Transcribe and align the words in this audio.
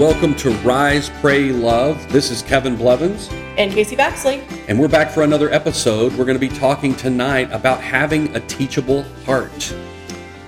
Welcome 0.00 0.34
to 0.36 0.50
Rise, 0.62 1.10
Pray, 1.20 1.52
Love. 1.52 2.10
This 2.10 2.30
is 2.30 2.40
Kevin 2.40 2.74
Blevins, 2.74 3.28
and 3.58 3.70
Casey 3.70 3.94
Baxley. 3.94 4.42
and 4.66 4.80
we're 4.80 4.88
back 4.88 5.10
for 5.10 5.24
another 5.24 5.52
episode. 5.52 6.12
We're 6.12 6.24
going 6.24 6.40
to 6.40 6.48
be 6.48 6.48
talking 6.48 6.94
tonight 6.94 7.52
about 7.52 7.82
having 7.82 8.34
a 8.34 8.40
teachable 8.40 9.02
heart. 9.26 9.74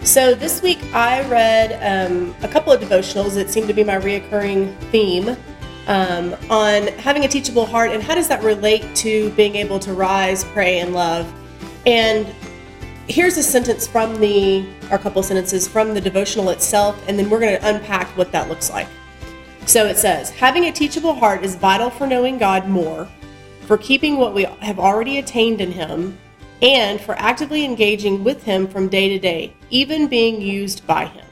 So 0.05 0.34
this 0.34 0.62
week 0.62 0.83
I 0.95 1.29
read 1.29 1.79
um, 1.83 2.34
a 2.43 2.48
couple 2.48 2.73
of 2.73 2.80
devotionals 2.80 3.34
that 3.34 3.51
seem 3.51 3.66
to 3.66 3.75
be 3.75 3.84
my 3.84 3.98
reoccurring 3.98 4.75
theme 4.91 5.37
um, 5.87 6.34
on 6.48 6.87
having 6.97 7.27
a 7.27 7.28
teachable 7.28 7.66
heart 7.66 7.91
and 7.91 8.03
how 8.03 8.14
does 8.14 8.28
that 8.28 8.42
relate 8.42 8.97
to 8.97 9.28
being 9.33 9.56
able 9.56 9.78
to 9.80 9.92
rise, 9.92 10.45
pray, 10.45 10.78
and 10.78 10.95
love. 10.95 11.30
And 11.84 12.27
here's 13.06 13.37
a 13.37 13.42
sentence 13.42 13.87
from 13.87 14.19
the, 14.19 14.66
or 14.91 14.97
a 14.97 14.98
couple 14.98 15.20
of 15.20 15.27
sentences 15.27 15.69
from 15.69 15.92
the 15.92 16.00
devotional 16.00 16.48
itself, 16.48 16.98
and 17.06 17.19
then 17.19 17.28
we're 17.28 17.41
going 17.41 17.59
to 17.59 17.69
unpack 17.69 18.09
what 18.16 18.33
that 18.33 18.48
looks 18.48 18.70
like. 18.70 18.89
So 19.66 19.87
it 19.87 19.97
says, 19.97 20.29
having 20.30 20.66
a 20.66 20.73
teachable 20.73 21.15
heart 21.15 21.45
is 21.45 21.55
vital 21.55 21.89
for 21.89 22.07
knowing 22.07 22.37
God 22.37 22.69
more, 22.69 23.09
for 23.62 23.79
keeping 23.79 24.16
what 24.16 24.34
we 24.34 24.45
have 24.61 24.79
already 24.79 25.19
attained 25.19 25.61
in 25.61 25.73
Him, 25.73 26.19
and 26.61 27.01
for 27.01 27.15
actively 27.19 27.65
engaging 27.65 28.23
with 28.23 28.43
Him 28.43 28.67
from 28.67 28.89
day 28.89 29.09
to 29.09 29.19
day, 29.19 29.55
even 29.70 30.09
being 30.09 30.41
used 30.41 30.87
by 30.87 31.06
Him. 31.06 31.27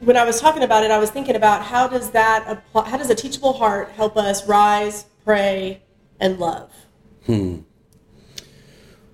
When 0.00 0.16
I 0.16 0.24
was 0.24 0.40
talking 0.40 0.64
about 0.64 0.84
it, 0.84 0.90
I 0.90 0.98
was 0.98 1.10
thinking 1.10 1.36
about 1.36 1.62
how 1.62 1.86
does 1.86 2.10
that 2.10 2.44
apply, 2.48 2.88
how 2.88 2.96
does 2.96 3.10
a 3.10 3.14
teachable 3.14 3.52
heart 3.52 3.90
help 3.92 4.16
us 4.16 4.46
rise, 4.48 5.06
pray, 5.24 5.80
and 6.20 6.38
love? 6.38 6.72
Hmm. 7.26 7.58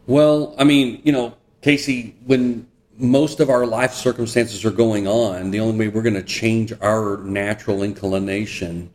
Well, 0.06 0.55
I 0.59 0.65
mean, 0.65 1.03
you 1.05 1.12
know, 1.12 1.34
Casey, 1.61 2.17
when 2.25 2.67
most 2.98 3.41
of 3.41 3.48
our 3.48 3.66
life 3.66 3.94
circumstances 3.94 4.64
are 4.64 4.70
going 4.70 5.06
on, 5.06 5.50
the 5.50 5.60
only 5.60 5.86
way 5.86 5.88
we're 5.88 6.02
going 6.02 6.14
to 6.14 6.22
change 6.22 6.72
our 6.80 7.18
natural 7.18 7.82
inclination 7.82 8.91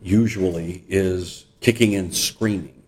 usually 0.00 0.84
is 0.88 1.46
kicking 1.60 1.94
and 1.94 2.14
screaming. 2.14 2.82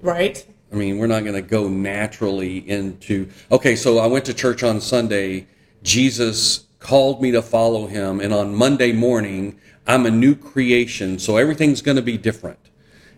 Right? 0.00 0.44
I 0.72 0.74
mean, 0.74 0.98
we're 0.98 1.06
not 1.06 1.20
going 1.22 1.34
to 1.34 1.42
go 1.42 1.68
naturally 1.68 2.68
into, 2.68 3.28
okay, 3.50 3.76
so 3.76 3.98
I 3.98 4.06
went 4.06 4.24
to 4.24 4.34
church 4.34 4.62
on 4.62 4.80
Sunday. 4.80 5.46
Jesus 5.82 6.66
called 6.78 7.20
me 7.20 7.30
to 7.32 7.42
follow 7.42 7.86
him. 7.86 8.20
And 8.20 8.32
on 8.32 8.54
Monday 8.54 8.92
morning, 8.92 9.60
I'm 9.86 10.06
a 10.06 10.10
new 10.10 10.34
creation. 10.34 11.18
So 11.18 11.36
everything's 11.36 11.82
going 11.82 11.96
to 11.96 12.02
be 12.02 12.16
different 12.16 12.58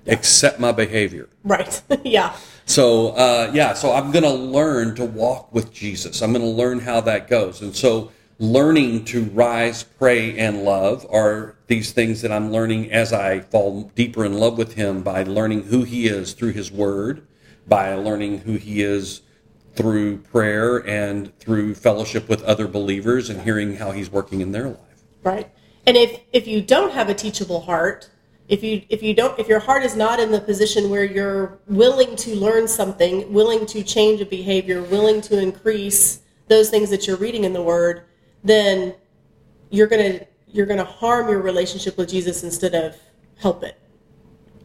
except 0.06 0.60
my 0.60 0.72
behavior. 0.72 1.28
Right. 1.44 1.80
yeah. 2.04 2.36
So, 2.66 3.08
uh, 3.10 3.50
yeah, 3.52 3.74
so 3.74 3.92
I'm 3.92 4.10
going 4.10 4.24
to 4.24 4.32
learn 4.32 4.94
to 4.96 5.04
walk 5.04 5.52
with 5.52 5.72
Jesus. 5.72 6.22
I'm 6.22 6.32
going 6.32 6.44
to 6.44 6.50
learn 6.50 6.80
how 6.80 7.00
that 7.02 7.28
goes. 7.28 7.60
And 7.60 7.76
so, 7.76 8.10
learning 8.38 9.04
to 9.06 9.24
rise, 9.24 9.82
pray, 9.82 10.36
and 10.38 10.64
love 10.64 11.06
are 11.10 11.56
these 11.66 11.92
things 11.92 12.22
that 12.22 12.32
I'm 12.32 12.50
learning 12.50 12.90
as 12.90 13.12
I 13.12 13.40
fall 13.40 13.92
deeper 13.94 14.24
in 14.24 14.34
love 14.34 14.58
with 14.58 14.74
Him 14.74 15.02
by 15.02 15.22
learning 15.22 15.64
who 15.64 15.84
He 15.84 16.06
is 16.06 16.32
through 16.32 16.52
His 16.52 16.72
Word, 16.72 17.26
by 17.66 17.94
learning 17.94 18.38
who 18.40 18.54
He 18.56 18.82
is 18.82 19.22
through 19.74 20.18
prayer 20.18 20.78
and 20.88 21.36
through 21.38 21.74
fellowship 21.74 22.28
with 22.28 22.42
other 22.44 22.68
believers 22.68 23.28
and 23.28 23.42
hearing 23.42 23.76
how 23.76 23.92
He's 23.92 24.10
working 24.10 24.40
in 24.40 24.52
their 24.52 24.68
life. 24.68 25.04
Right. 25.22 25.50
And 25.86 25.96
if 25.96 26.20
if 26.32 26.46
you 26.46 26.62
don't 26.62 26.92
have 26.92 27.08
a 27.08 27.14
teachable 27.14 27.60
heart, 27.60 28.08
if 28.48 28.62
you 28.62 28.82
if 28.88 29.02
you 29.02 29.14
don't 29.14 29.38
if 29.38 29.48
your 29.48 29.60
heart 29.60 29.82
is 29.82 29.96
not 29.96 30.20
in 30.20 30.30
the 30.30 30.40
position 30.40 30.90
where 30.90 31.04
you're 31.04 31.58
willing 31.66 32.14
to 32.16 32.36
learn 32.36 32.68
something, 32.68 33.32
willing 33.32 33.66
to 33.66 33.82
change 33.82 34.20
a 34.20 34.26
behavior, 34.26 34.82
willing 34.82 35.20
to 35.22 35.40
increase 35.40 36.20
those 36.48 36.68
things 36.70 36.90
that 36.90 37.06
you're 37.06 37.16
reading 37.16 37.44
in 37.44 37.52
the 37.52 37.62
word, 37.62 38.02
then 38.42 38.94
you're 39.70 39.86
going 39.86 40.18
to 40.18 40.26
you're 40.46 40.66
going 40.66 40.78
to 40.78 40.84
harm 40.84 41.28
your 41.28 41.40
relationship 41.40 41.96
with 41.96 42.08
Jesus 42.08 42.44
instead 42.44 42.74
of 42.74 42.96
help 43.36 43.64
it. 43.64 43.80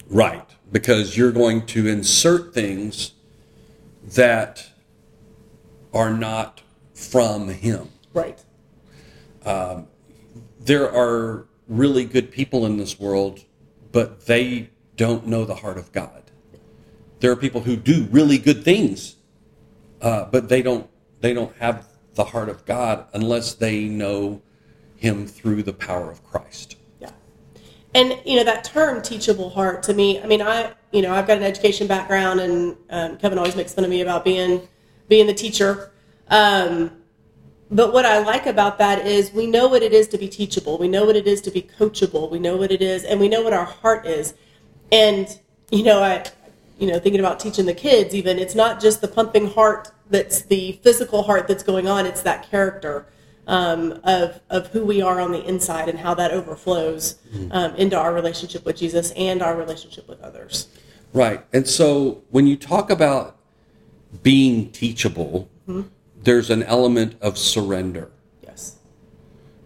Right, 0.08 0.48
because 0.72 1.18
you're 1.18 1.32
going 1.32 1.66
to 1.68 1.88
insert 1.88 2.54
things 2.54 3.14
that 4.04 4.70
are 5.94 6.14
not 6.14 6.62
from 6.94 7.50
Him. 7.50 7.90
Right. 8.14 8.44
Um, 9.46 9.88
there 10.60 10.92
are 10.92 11.48
really 11.68 12.06
good 12.06 12.32
people 12.32 12.66
in 12.66 12.78
this 12.78 13.00
world, 13.00 13.46
but 13.92 14.26
they 14.26 14.70
don't 14.96 15.28
know 15.28 15.46
the 15.46 15.56
heart 15.56 15.78
of 15.78 15.92
God. 15.92 16.24
There 17.20 17.32
are 17.32 17.36
people 17.36 17.62
who 17.62 17.76
do 17.76 18.08
really 18.12 18.38
good 18.38 18.64
things, 18.64 19.16
uh, 20.02 20.26
but 20.26 20.50
they 20.50 20.62
don't 20.62 20.90
they 21.22 21.34
don't 21.34 21.56
have 21.58 21.88
the 22.16 22.26
heart 22.26 22.50
of 22.50 22.66
God 22.66 23.06
unless 23.14 23.54
they 23.54 23.86
know 23.86 24.42
Him 24.96 25.28
through 25.28 25.64
the 25.64 25.74
power 25.74 26.10
of 26.10 26.24
Christ. 26.24 26.78
Yeah. 27.00 27.12
And 27.94 28.20
you 28.26 28.38
know 28.38 28.44
that 28.44 28.64
term 28.64 29.02
teachable 29.02 29.50
heart 29.50 29.84
to 29.84 29.94
me, 29.94 30.22
I 30.22 30.28
mean 30.28 30.42
I 30.42 30.74
you 30.92 31.02
know, 31.02 31.14
I've 31.14 31.28
got 31.28 31.38
an 31.38 31.44
education 31.44 31.88
background 31.88 32.40
and 32.40 32.76
um, 32.90 33.18
Kevin 33.18 33.38
always 33.38 33.56
makes 33.56 33.74
fun 33.74 33.84
of 33.84 33.90
me 33.90 34.02
about 34.02 34.24
being 34.24 34.68
being 35.08 35.28
the 35.28 35.34
teacher. 35.34 35.92
Um, 36.30 36.99
but 37.72 37.94
what 37.94 38.06
I 38.06 38.20
like 38.20 38.46
about 38.48 38.78
that 38.80 39.06
is 39.06 39.32
we 39.32 39.46
know 39.46 39.68
what 39.68 39.84
it 39.84 39.94
is 39.94 40.08
to 40.10 40.18
be 40.18 40.28
teachable. 40.28 40.78
We 40.78 40.88
know 40.88 41.06
what 41.06 41.16
it 41.16 41.28
is 41.28 41.42
to 41.42 41.52
be 41.52 41.62
coachable. 41.62 42.32
We 42.32 42.40
know 42.40 42.58
what 42.58 42.72
it 42.72 42.82
is, 42.82 43.04
and 43.04 43.20
we 43.20 43.30
know 43.30 43.42
what 43.42 43.54
our 43.54 43.66
heart 43.66 44.06
is. 44.06 44.34
And 44.92 45.28
you 45.72 45.84
know, 45.84 46.02
I, 46.02 46.26
you 46.80 46.88
know, 46.88 47.00
thinking 47.00 47.20
about 47.20 47.40
teaching 47.40 47.66
the 47.66 47.74
kids, 47.74 48.16
even 48.16 48.40
it's 48.40 48.56
not 48.56 48.82
just 48.82 49.02
the 49.02 49.08
pumping 49.08 49.48
heart 49.48 49.92
that's 50.10 50.42
the 50.44 50.80
physical 50.84 51.24
heart 51.24 51.48
that's 51.48 51.62
going 51.62 51.88
on. 51.88 52.08
It's 52.08 52.24
that 52.24 52.50
character 52.50 53.06
um, 53.46 54.00
of 54.04 54.40
of 54.50 54.68
who 54.68 54.84
we 54.84 55.02
are 55.02 55.20
on 55.20 55.32
the 55.32 55.44
inside 55.46 55.90
and 55.90 56.00
how 56.00 56.16
that 56.16 56.32
overflows 56.32 57.20
um, 57.52 57.76
into 57.76 57.98
our 57.98 58.14
relationship 58.14 58.66
with 58.66 58.78
Jesus 58.78 59.12
and 59.12 59.42
our 59.44 59.56
relationship 59.56 60.08
with 60.08 60.22
others. 60.22 60.68
Right. 61.14 61.44
And 61.54 61.68
so 61.68 62.24
when 62.30 62.48
you 62.48 62.56
talk 62.56 62.90
about 62.90 63.38
being 64.24 64.72
teachable, 64.72 65.50
there's 66.24 66.50
an 66.50 66.64
element 66.64 67.16
of 67.22 67.38
surrender. 67.38 68.12
Yes, 68.42 68.78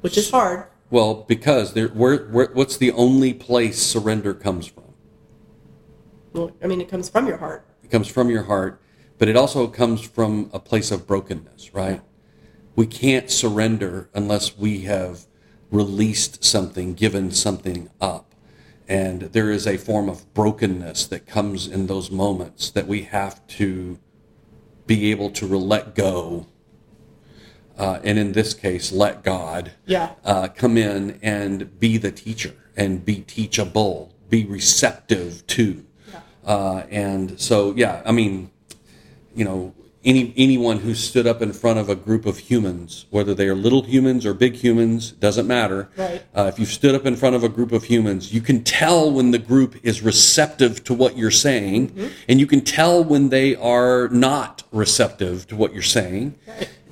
which 0.02 0.18
is 0.18 0.30
hard. 0.30 0.68
Well, 0.90 1.26
because 1.28 1.74
there, 1.74 1.88
where, 1.88 2.26
where, 2.28 2.52
what's 2.54 2.78
the 2.78 2.92
only 2.92 3.34
place 3.34 3.82
surrender 3.82 4.34
comes 4.34 4.68
from? 4.68 4.94
Well, 6.34 6.52
I 6.64 6.68
mean, 6.68 6.82
it 6.82 6.88
comes 6.88 7.10
from 7.10 7.28
your 7.28 7.38
heart. 7.38 7.66
It 7.84 7.90
comes 7.90 8.08
from 8.08 8.30
your 8.30 8.44
heart, 8.44 8.80
but 9.18 9.28
it 9.28 9.36
also 9.36 9.68
comes 9.68 10.02
from 10.02 10.52
a 10.54 10.60
place 10.60 10.92
of 10.92 11.08
brokenness, 11.08 11.74
right? 11.74 12.02
We 12.76 12.86
can't 12.86 13.30
surrender 13.30 14.10
unless 14.14 14.58
we 14.58 14.82
have 14.82 15.26
released 15.72 16.44
something, 16.44 16.94
given 16.94 17.32
something 17.32 17.90
up. 18.00 18.34
And 18.88 19.22
there 19.22 19.50
is 19.50 19.66
a 19.66 19.78
form 19.78 20.10
of 20.10 20.32
brokenness 20.34 21.08
that 21.08 21.26
comes 21.26 21.68
in 21.68 21.88
those 21.88 22.12
moments 22.12 22.70
that 22.72 22.88
we 22.88 23.04
have 23.04 23.46
to 23.48 23.98
be 24.86 25.12
able 25.12 25.30
to 25.32 25.46
let 25.58 25.96
go. 25.96 26.48
Uh, 27.78 28.00
and 28.04 28.20
in 28.20 28.34
this 28.34 28.54
case, 28.54 28.92
let 28.92 29.24
God 29.24 29.72
Yeah. 29.86 30.12
uh, 30.24 30.48
come 30.50 30.78
in 30.78 31.20
and 31.24 31.80
be 31.80 31.98
the 31.98 32.12
teacher 32.12 32.54
and 32.78 33.04
be 33.04 33.16
teachable, 33.22 34.14
be 34.30 34.46
receptive 34.46 35.46
to. 35.48 35.86
Uh, 36.46 36.84
and 36.92 37.40
so, 37.40 37.74
yeah, 37.76 38.02
I 38.06 38.12
mean, 38.12 38.52
you 39.34 39.46
know, 39.46 39.74
any 40.06 40.34
anyone 40.36 40.80
who 40.80 40.94
stood 40.94 41.26
up 41.26 41.42
in 41.42 41.54
front 41.54 41.80
of 41.80 41.90
a 41.90 41.96
group 41.96 42.26
of 42.26 42.38
humans, 42.38 43.06
whether 43.10 43.34
they 43.34 43.48
are 43.48 43.56
little 43.56 43.84
humans 43.84 44.26
or 44.26 44.34
big 44.34 44.56
humans, 44.56 45.12
doesn't 45.12 45.48
matter. 45.48 45.90
Right. 45.96 46.24
Uh, 46.36 46.52
if 46.52 46.60
you've 46.60 46.70
stood 46.70 46.96
up 46.96 47.06
in 47.06 47.16
front 47.16 47.36
of 47.36 47.44
a 47.44 47.50
group 47.50 47.72
of 47.72 47.86
humans, 47.86 48.34
you 48.34 48.42
can 48.42 48.64
tell 48.64 49.12
when 49.12 49.32
the 49.32 49.40
group 49.40 49.76
is 49.84 50.02
receptive 50.02 50.84
to 50.86 50.94
what 50.94 51.18
you're 51.18 51.32
saying, 51.32 52.12
and 52.28 52.40
you 52.40 52.48
can 52.48 52.62
tell 52.62 53.04
when 53.04 53.30
they 53.30 53.56
are 53.56 54.10
not 54.10 54.64
receptive 54.72 55.48
to 55.48 55.56
what 55.56 55.74
you're 55.74 55.82
saying. 55.82 56.36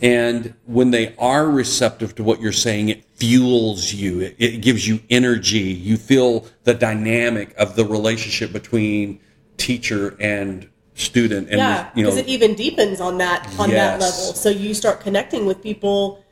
And 0.02 0.56
when 0.66 0.90
they 0.90 1.16
are 1.18 1.48
receptive 1.48 2.16
to 2.16 2.24
what 2.24 2.42
you're 2.42 2.52
saying, 2.52 2.90
it 2.90 3.06
fuels 3.16 3.94
you. 3.94 4.22
It, 4.22 4.36
it 4.40 4.62
gives 4.62 4.88
you 4.88 5.00
energy. 5.12 5.60
You 5.60 5.98
feel 5.98 6.48
the 6.64 6.74
dynamic 6.74 7.54
of 7.56 7.76
the 7.76 7.86
relationship 7.86 8.52
between 8.52 9.20
teacher 9.58 10.18
and 10.20 10.68
student. 11.02 11.50
And 11.50 11.58
yeah, 11.58 11.90
you 11.96 12.04
know, 12.04 12.10
because 12.10 12.20
it 12.20 12.28
even 12.28 12.56
deepens 12.56 13.02
on 13.02 13.18
that 13.18 13.48
on 13.60 13.70
that 13.72 14.00
level. 14.00 14.34
So 14.34 14.50
you 14.50 14.74
start 14.74 15.02
connecting 15.02 15.46
with 15.46 15.62
people 15.62 16.24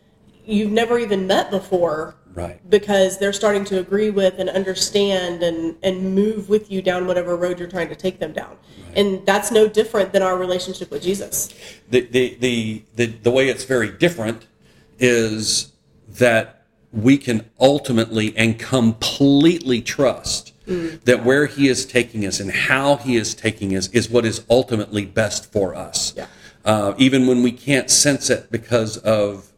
you've 0.45 0.71
never 0.71 0.98
even 0.98 1.27
met 1.27 1.51
before, 1.51 2.16
right. 2.33 2.60
because 2.69 3.19
they're 3.19 3.33
starting 3.33 3.63
to 3.66 3.80
agree 3.80 4.10
with 4.10 4.39
and 4.39 4.50
understand 4.50 5.44
and 5.44 5.75
and 5.83 6.16
move 6.16 6.50
with 6.50 6.71
you 6.71 6.81
down 6.81 7.07
whatever 7.07 7.36
road 7.36 7.60
you're 7.60 7.68
trying 7.68 7.89
to 7.89 7.95
take 7.95 8.19
them 8.19 8.33
down. 8.33 8.57
And 8.95 9.25
that's 9.25 9.51
no 9.51 9.68
different 9.68 10.13
than 10.13 10.24
our 10.24 10.38
relationship 10.38 10.89
with 10.89 11.04
Jesus. 11.04 11.50
the, 11.89 12.01
the, 12.01 12.36
the, 12.39 12.83
the, 12.95 13.06
the 13.06 13.31
way 13.31 13.48
it's 13.48 13.63
very 13.63 13.92
different 13.92 14.48
is 14.98 15.74
that 16.07 16.66
we 16.92 17.18
can 17.18 17.48
ultimately 17.60 18.36
and 18.36 18.57
completely 18.57 19.81
trust 19.81 20.49
that 21.06 21.24
where 21.24 21.45
he 21.45 21.68
is 21.68 21.86
taking 21.86 22.25
us 22.25 22.39
and 22.39 22.51
how 22.51 22.98
he 22.98 23.16
is 23.16 23.33
taking 23.33 23.75
us 23.75 23.89
is 23.89 24.10
what 24.10 24.25
is 24.25 24.45
ultimately 24.50 25.06
best 25.06 25.51
for 25.51 25.75
us. 25.75 26.13
Yeah. 26.16 26.27
Uh, 26.66 26.94
even 26.98 27.27
when 27.27 27.42
we 27.42 27.51
can't 27.51 27.89
sense 27.89 28.30
it 28.30 28.51
because 28.51 28.98
of 28.98 29.51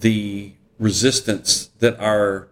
the 0.00 0.52
resistance 0.78 1.70
that 1.78 1.98
our 1.98 2.48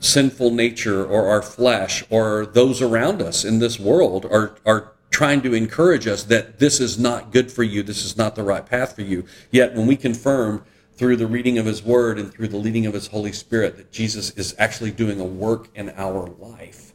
sinful 0.00 0.50
nature 0.50 1.04
or 1.04 1.28
our 1.28 1.42
flesh 1.42 2.04
or 2.10 2.46
those 2.46 2.82
around 2.82 3.22
us 3.22 3.44
in 3.44 3.58
this 3.58 3.78
world 3.78 4.24
are, 4.26 4.56
are 4.66 4.92
trying 5.10 5.42
to 5.42 5.54
encourage 5.54 6.06
us 6.06 6.24
that 6.24 6.58
this 6.58 6.80
is 6.80 6.98
not 6.98 7.30
good 7.30 7.52
for 7.52 7.62
you, 7.62 7.82
this 7.82 8.04
is 8.04 8.16
not 8.16 8.34
the 8.34 8.42
right 8.42 8.66
path 8.66 8.94
for 8.94 9.02
you. 9.02 9.24
Yet 9.50 9.74
when 9.74 9.86
we 9.86 9.96
confirm 9.96 10.64
through 10.94 11.16
the 11.16 11.26
reading 11.26 11.58
of 11.58 11.66
his 11.66 11.82
word 11.82 12.18
and 12.18 12.32
through 12.32 12.48
the 12.48 12.56
leading 12.56 12.86
of 12.86 12.94
his 12.94 13.06
Holy 13.08 13.32
Spirit 13.32 13.76
that 13.76 13.92
Jesus 13.92 14.30
is 14.30 14.54
actually 14.58 14.90
doing 14.90 15.20
a 15.20 15.24
work 15.24 15.68
in 15.74 15.90
our 15.90 16.26
life, 16.38 16.91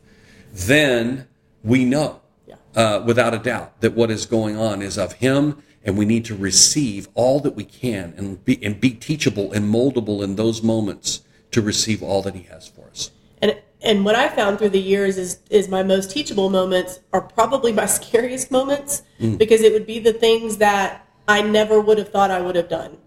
then 0.53 1.27
we 1.63 1.85
know 1.85 2.21
Yeah. 2.47 2.55
uh, 2.75 3.03
without 3.05 3.33
a 3.33 3.39
doubt 3.39 3.81
that 3.81 3.93
what 3.93 4.09
is 4.11 4.25
going 4.25 4.57
on 4.57 4.81
is 4.81 4.97
of 4.97 5.13
him 5.13 5.61
and 5.83 5.97
we 5.97 6.05
need 6.05 6.25
to 6.25 6.35
receive 6.35 7.07
all 7.13 7.39
that 7.39 7.55
we 7.55 7.63
can 7.63 8.13
and 8.17 8.43
be, 8.43 8.63
and 8.63 8.79
be 8.79 8.91
teachable 8.91 9.51
and 9.53 9.73
moldable 9.73 10.21
in 10.23 10.35
those 10.35 10.61
moments 10.61 11.21
to 11.51 11.61
receive 11.61 12.03
all 12.03 12.21
that 12.21 12.35
he 12.35 12.43
has 12.43 12.67
for 12.67 12.89
us. 12.89 13.11
And 13.41 13.55
and 13.83 14.03
what 14.03 14.15
I 14.15 14.27
found 14.27 14.57
through 14.57 14.69
the 14.69 14.81
years 14.81 15.17
is 15.17 15.39
is 15.49 15.69
my 15.69 15.83
most 15.83 16.09
teachable 16.11 16.49
moments 16.49 16.99
are 17.13 17.21
probably 17.21 17.71
my 17.71 17.85
scariest 17.99 18.51
moments 18.51 19.03
because 19.37 19.61
it 19.61 19.71
would 19.71 19.85
be 19.85 19.99
the 19.99 20.13
things 20.13 20.57
that 20.57 21.07
I 21.27 21.41
never 21.41 21.79
would 21.79 21.97
have 21.99 22.09
thought 22.09 22.31
I 22.31 22.41
would 22.41 22.55
have 22.55 22.69
done. 22.69 22.97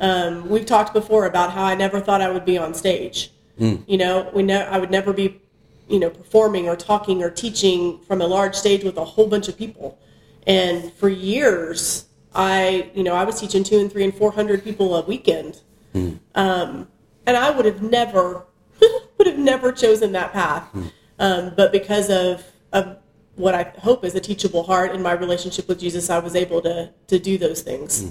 Um, 0.00 0.48
we've 0.48 0.64
talked 0.64 0.92
before 0.94 1.26
about 1.26 1.52
how 1.52 1.64
I 1.64 1.74
never 1.74 2.00
thought 2.00 2.20
I 2.22 2.30
would 2.30 2.44
be 2.46 2.56
on 2.58 2.72
stage. 2.74 3.30
You 3.58 3.98
know, 3.98 4.30
we 4.34 4.42
know 4.42 4.60
I 4.62 4.78
would 4.78 4.90
never 4.90 5.12
be, 5.12 5.40
you 5.88 5.98
know, 5.98 6.10
performing 6.10 6.68
or 6.68 6.76
talking 6.76 7.22
or 7.22 7.30
teaching 7.30 8.00
from 8.00 8.20
a 8.20 8.26
large 8.26 8.54
stage 8.54 8.84
with 8.84 8.96
a 8.96 9.04
whole 9.04 9.26
bunch 9.26 9.48
of 9.48 9.56
people. 9.56 9.98
And 10.46 10.92
for 10.94 11.08
years, 11.08 12.06
I, 12.34 12.90
you 12.94 13.02
know, 13.02 13.14
I 13.14 13.24
was 13.24 13.40
teaching 13.40 13.64
two 13.64 13.78
and 13.78 13.90
three 13.90 14.04
and 14.04 14.14
four 14.14 14.32
hundred 14.32 14.64
people 14.64 14.94
a 14.94 15.04
weekend 15.04 15.62
hmm. 15.92 16.14
um, 16.34 16.88
and 17.26 17.36
I 17.36 17.50
would 17.50 17.64
have 17.64 17.82
never 17.82 18.46
would 19.18 19.26
have 19.26 19.38
never 19.38 19.72
chosen 19.72 20.12
that 20.12 20.32
path. 20.32 20.64
Hmm. 20.68 20.86
Um, 21.18 21.52
but 21.56 21.72
because 21.72 22.10
of 22.10 22.44
of 22.72 22.98
what 23.36 23.54
I 23.54 23.72
hope 23.78 24.04
is 24.04 24.14
a 24.14 24.20
teachable 24.20 24.64
heart 24.64 24.92
in 24.94 25.02
my 25.02 25.12
relationship 25.12 25.68
with 25.68 25.78
Jesus, 25.78 26.10
I 26.10 26.18
was 26.18 26.34
able 26.34 26.60
to 26.62 26.92
to 27.08 27.18
do 27.18 27.38
those 27.38 27.62
things. 27.62 28.02
Hmm. 28.02 28.10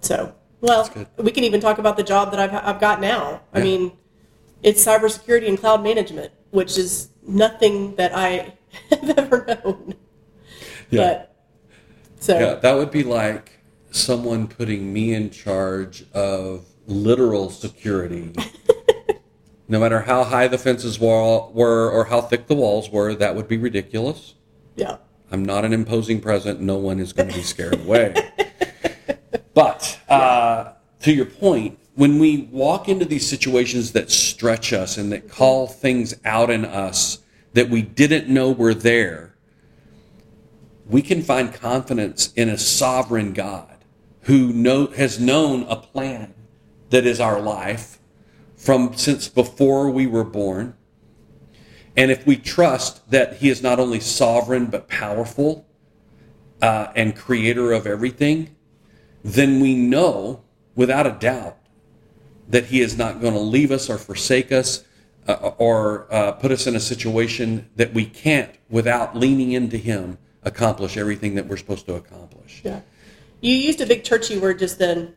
So, 0.00 0.34
well, 0.60 0.88
we 1.16 1.32
can 1.32 1.44
even 1.44 1.60
talk 1.60 1.78
about 1.78 1.96
the 1.96 2.02
job 2.02 2.30
that 2.32 2.40
I've 2.40 2.54
I've 2.54 2.80
got 2.80 3.00
now. 3.00 3.42
I 3.52 3.60
mean, 3.60 3.92
it's 4.62 4.84
cybersecurity 4.84 5.48
and 5.48 5.58
cloud 5.58 5.82
management, 5.82 6.32
which 6.50 6.78
is 6.78 7.08
nothing 7.26 7.94
that 7.96 8.12
I 8.14 8.54
have 8.90 9.18
ever 9.18 9.44
known. 9.64 9.94
But 10.90 11.34
so 12.20 12.38
Yeah, 12.38 12.54
that 12.54 12.74
would 12.74 12.90
be 12.90 13.02
like 13.02 13.52
someone 13.90 14.46
putting 14.48 14.92
me 14.92 15.14
in 15.14 15.30
charge 15.30 16.04
of 16.12 16.64
literal 16.86 17.50
security. 17.50 18.32
no 19.68 19.80
matter 19.80 20.00
how 20.02 20.22
high 20.24 20.46
the 20.48 20.58
fences 20.58 21.00
were, 21.00 21.48
were 21.48 21.90
or 21.90 22.04
how 22.04 22.20
thick 22.20 22.46
the 22.46 22.54
walls 22.54 22.88
were, 22.90 23.14
that 23.14 23.34
would 23.34 23.48
be 23.48 23.56
ridiculous. 23.58 24.34
yeah. 24.76 24.98
I'm 25.32 25.44
not 25.44 25.64
an 25.64 25.72
imposing 25.72 26.20
present. 26.20 26.60
No 26.60 26.76
one 26.76 27.00
is 27.00 27.12
going 27.12 27.28
to 27.28 27.34
be 27.34 27.42
scared 27.42 27.80
away. 27.80 28.14
But 29.54 29.98
uh, 30.08 30.72
to 31.00 31.12
your 31.12 31.24
point, 31.26 31.78
when 31.96 32.18
we 32.18 32.42
walk 32.52 32.90
into 32.90 33.06
these 33.06 33.26
situations 33.26 33.92
that 33.92 34.10
stretch 34.10 34.72
us 34.72 34.98
and 34.98 35.10
that 35.10 35.30
call 35.30 35.66
things 35.66 36.14
out 36.26 36.50
in 36.50 36.64
us 36.64 37.20
that 37.54 37.70
we 37.70 37.80
didn't 37.80 38.28
know 38.28 38.50
were 38.50 38.74
there, 38.74 39.34
we 40.86 41.00
can 41.00 41.22
find 41.22 41.54
confidence 41.54 42.32
in 42.34 42.50
a 42.50 42.58
sovereign 42.58 43.32
God 43.32 43.78
who 44.22 44.52
know, 44.52 44.88
has 44.88 45.18
known 45.18 45.64
a 45.68 45.76
plan 45.76 46.34
that 46.90 47.06
is 47.06 47.18
our 47.18 47.40
life 47.40 47.98
from 48.56 48.94
since 48.94 49.26
before 49.26 49.88
we 49.88 50.06
were 50.06 50.24
born. 50.24 50.74
And 51.96 52.10
if 52.10 52.26
we 52.26 52.36
trust 52.36 53.10
that 53.10 53.38
He 53.38 53.48
is 53.48 53.62
not 53.62 53.80
only 53.80 54.00
sovereign 54.00 54.66
but 54.66 54.86
powerful 54.86 55.66
uh, 56.60 56.88
and 56.94 57.16
creator 57.16 57.72
of 57.72 57.86
everything, 57.86 58.54
then 59.24 59.60
we 59.60 59.74
know 59.74 60.42
without 60.74 61.06
a 61.06 61.12
doubt 61.12 61.56
that 62.48 62.66
He 62.66 62.80
is 62.80 62.96
not 62.96 63.20
going 63.20 63.34
to 63.34 63.40
leave 63.40 63.70
us 63.70 63.90
or 63.90 63.98
forsake 63.98 64.52
us 64.52 64.84
uh, 65.28 65.52
or 65.58 66.06
uh, 66.12 66.32
put 66.32 66.52
us 66.52 66.66
in 66.66 66.76
a 66.76 66.80
situation 66.80 67.68
that 67.76 67.92
we 67.92 68.06
can't, 68.06 68.54
without 68.70 69.16
leaning 69.16 69.52
into 69.52 69.76
Him, 69.76 70.18
accomplish 70.42 70.96
everything 70.96 71.34
that 71.34 71.46
we're 71.46 71.56
supposed 71.56 71.86
to 71.86 71.94
accomplish. 71.94 72.62
Yeah. 72.64 72.80
You 73.40 73.54
used 73.54 73.80
a 73.80 73.86
big 73.86 74.04
churchy 74.04 74.38
word 74.38 74.58
just 74.58 74.78
then. 74.78 75.14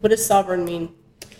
What 0.00 0.10
does 0.10 0.24
sovereign 0.24 0.64
mean? 0.64 0.94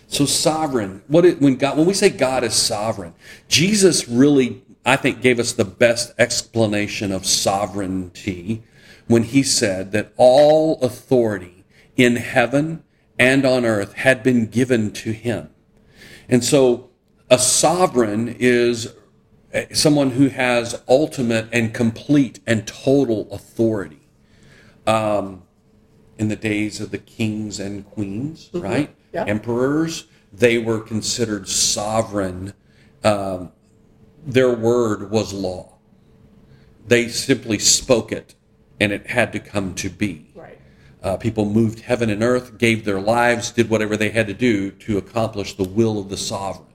So 0.09 0.27
sovereign. 0.27 1.03
What 1.06 1.25
it, 1.25 1.41
when 1.41 1.56
God 1.56 1.79
when 1.79 1.87
we 1.87 1.94
say 1.94 2.11
God 2.11 2.44
is 2.44 2.55
sovereign, 2.55 3.15
Jesus 3.49 4.09
really 4.09 4.62
I 4.85 4.97
think 4.97 5.23
gave 5.23 5.38
us 5.38 5.53
the 5.53 5.65
best 5.65 6.12
explanation 6.19 7.12
of 7.12 7.25
sovereignty 7.27 8.65
when 9.06 9.23
he 9.23 9.43
said 9.43 9.93
that 9.93 10.12
all 10.17 10.81
authority 10.82 11.65
in 11.97 12.17
heaven 12.17 12.82
and 13.20 13.44
on 13.44 13.64
earth 13.64 13.93
had 13.93 14.22
been 14.22 14.46
given 14.46 14.90
to 14.90 15.12
him. 15.12 15.50
And 16.28 16.43
so 16.43 16.90
a 17.28 17.38
sovereign 17.38 18.34
is 18.40 18.94
someone 19.72 20.12
who 20.12 20.28
has 20.28 20.82
ultimate 20.88 21.46
and 21.52 21.75
complete 21.75 22.40
and 22.46 22.67
total 22.67 23.31
authority. 23.31 24.00
Um, 24.87 25.43
in 26.20 26.28
the 26.28 26.37
days 26.37 26.81
of 26.81 26.90
the 26.90 26.99
kings 26.99 27.58
and 27.58 27.84
queens, 27.87 28.50
right? 28.52 28.94
Yeah. 29.12 29.25
Emperors, 29.25 30.05
they 30.31 30.58
were 30.58 30.78
considered 30.78 31.49
sovereign. 31.49 32.52
Um, 33.02 33.52
their 34.26 34.52
word 34.52 35.11
was 35.11 35.32
law. 35.32 35.78
They 36.87 37.08
simply 37.08 37.58
spoke 37.58 38.12
it, 38.12 38.34
and 38.78 38.93
it 38.93 39.06
had 39.06 39.32
to 39.32 39.40
come 39.40 39.75
to 39.76 39.88
be. 39.88 40.30
Uh, 41.02 41.17
people 41.17 41.47
moved 41.47 41.81
heaven 41.81 42.11
and 42.11 42.23
earth, 42.23 42.58
gave 42.58 42.85
their 42.85 43.00
lives, 43.00 43.50
did 43.50 43.70
whatever 43.70 43.97
they 43.97 44.11
had 44.11 44.26
to 44.26 44.35
do 44.35 44.70
to 44.70 44.99
accomplish 44.99 45.55
the 45.56 45.64
will 45.64 45.99
of 45.99 46.11
the 46.11 46.17
sovereign. 46.17 46.67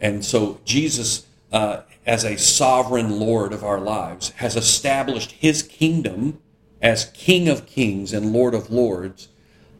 And 0.00 0.24
so 0.24 0.58
Jesus, 0.64 1.26
uh, 1.52 1.82
as 2.04 2.24
a 2.24 2.36
sovereign 2.36 3.20
Lord 3.20 3.52
of 3.52 3.62
our 3.62 3.78
lives, 3.78 4.30
has 4.30 4.56
established 4.56 5.32
his 5.32 5.62
kingdom 5.62 6.40
as 6.80 7.04
King 7.14 7.48
of 7.48 7.66
kings 7.66 8.12
and 8.12 8.32
Lord 8.32 8.54
of 8.54 8.70
lords 8.70 9.28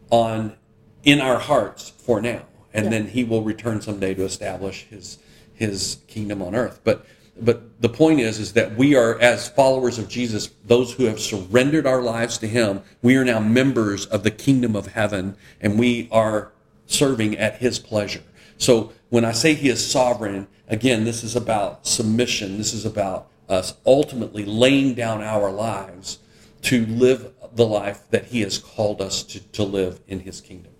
on 0.09 0.55
in 1.03 1.19
our 1.19 1.39
hearts 1.39 1.89
for 1.97 2.21
now. 2.21 2.43
And 2.73 2.85
Yeah. 2.85 2.91
then 2.91 3.07
he 3.07 3.25
will 3.25 3.43
return 3.43 3.81
someday 3.81 4.13
to 4.13 4.23
establish 4.23 4.87
his 4.89 5.17
his 5.55 5.97
kingdom 6.07 6.41
on 6.41 6.55
earth. 6.55 6.79
But 6.83 7.05
but 7.39 7.81
the 7.81 7.89
point 7.89 8.19
is 8.19 8.39
is 8.39 8.53
that 8.53 8.75
we 8.75 8.95
are 8.95 9.19
as 9.19 9.49
followers 9.49 9.97
of 9.97 10.07
Jesus, 10.07 10.51
those 10.65 10.93
who 10.93 11.05
have 11.05 11.19
surrendered 11.19 11.87
our 11.87 12.01
lives 12.01 12.37
to 12.39 12.47
him, 12.47 12.81
we 13.01 13.15
are 13.15 13.25
now 13.25 13.39
members 13.39 14.05
of 14.05 14.23
the 14.23 14.31
kingdom 14.31 14.75
of 14.75 14.87
heaven 14.87 15.35
and 15.59 15.79
we 15.79 16.07
are 16.11 16.51
serving 16.85 17.37
at 17.37 17.57
his 17.57 17.79
pleasure. 17.79 18.23
So 18.57 18.93
when 19.09 19.25
I 19.25 19.31
say 19.31 19.55
he 19.55 19.69
is 19.69 19.85
sovereign, 19.85 20.47
again, 20.67 21.05
this 21.05 21.23
is 21.23 21.35
about 21.35 21.87
submission. 21.87 22.57
This 22.57 22.73
is 22.73 22.85
about 22.85 23.29
us 23.49 23.75
ultimately 23.85 24.45
laying 24.45 24.93
down 24.93 25.21
our 25.21 25.51
lives 25.51 26.19
to 26.63 26.85
live 26.85 27.33
the 27.55 27.65
life 27.65 28.09
that 28.09 28.25
he 28.25 28.41
has 28.41 28.57
called 28.57 29.01
us 29.01 29.23
to, 29.23 29.39
to 29.39 29.63
live 29.63 29.99
in 30.07 30.19
his 30.19 30.39
kingdom. 30.39 30.71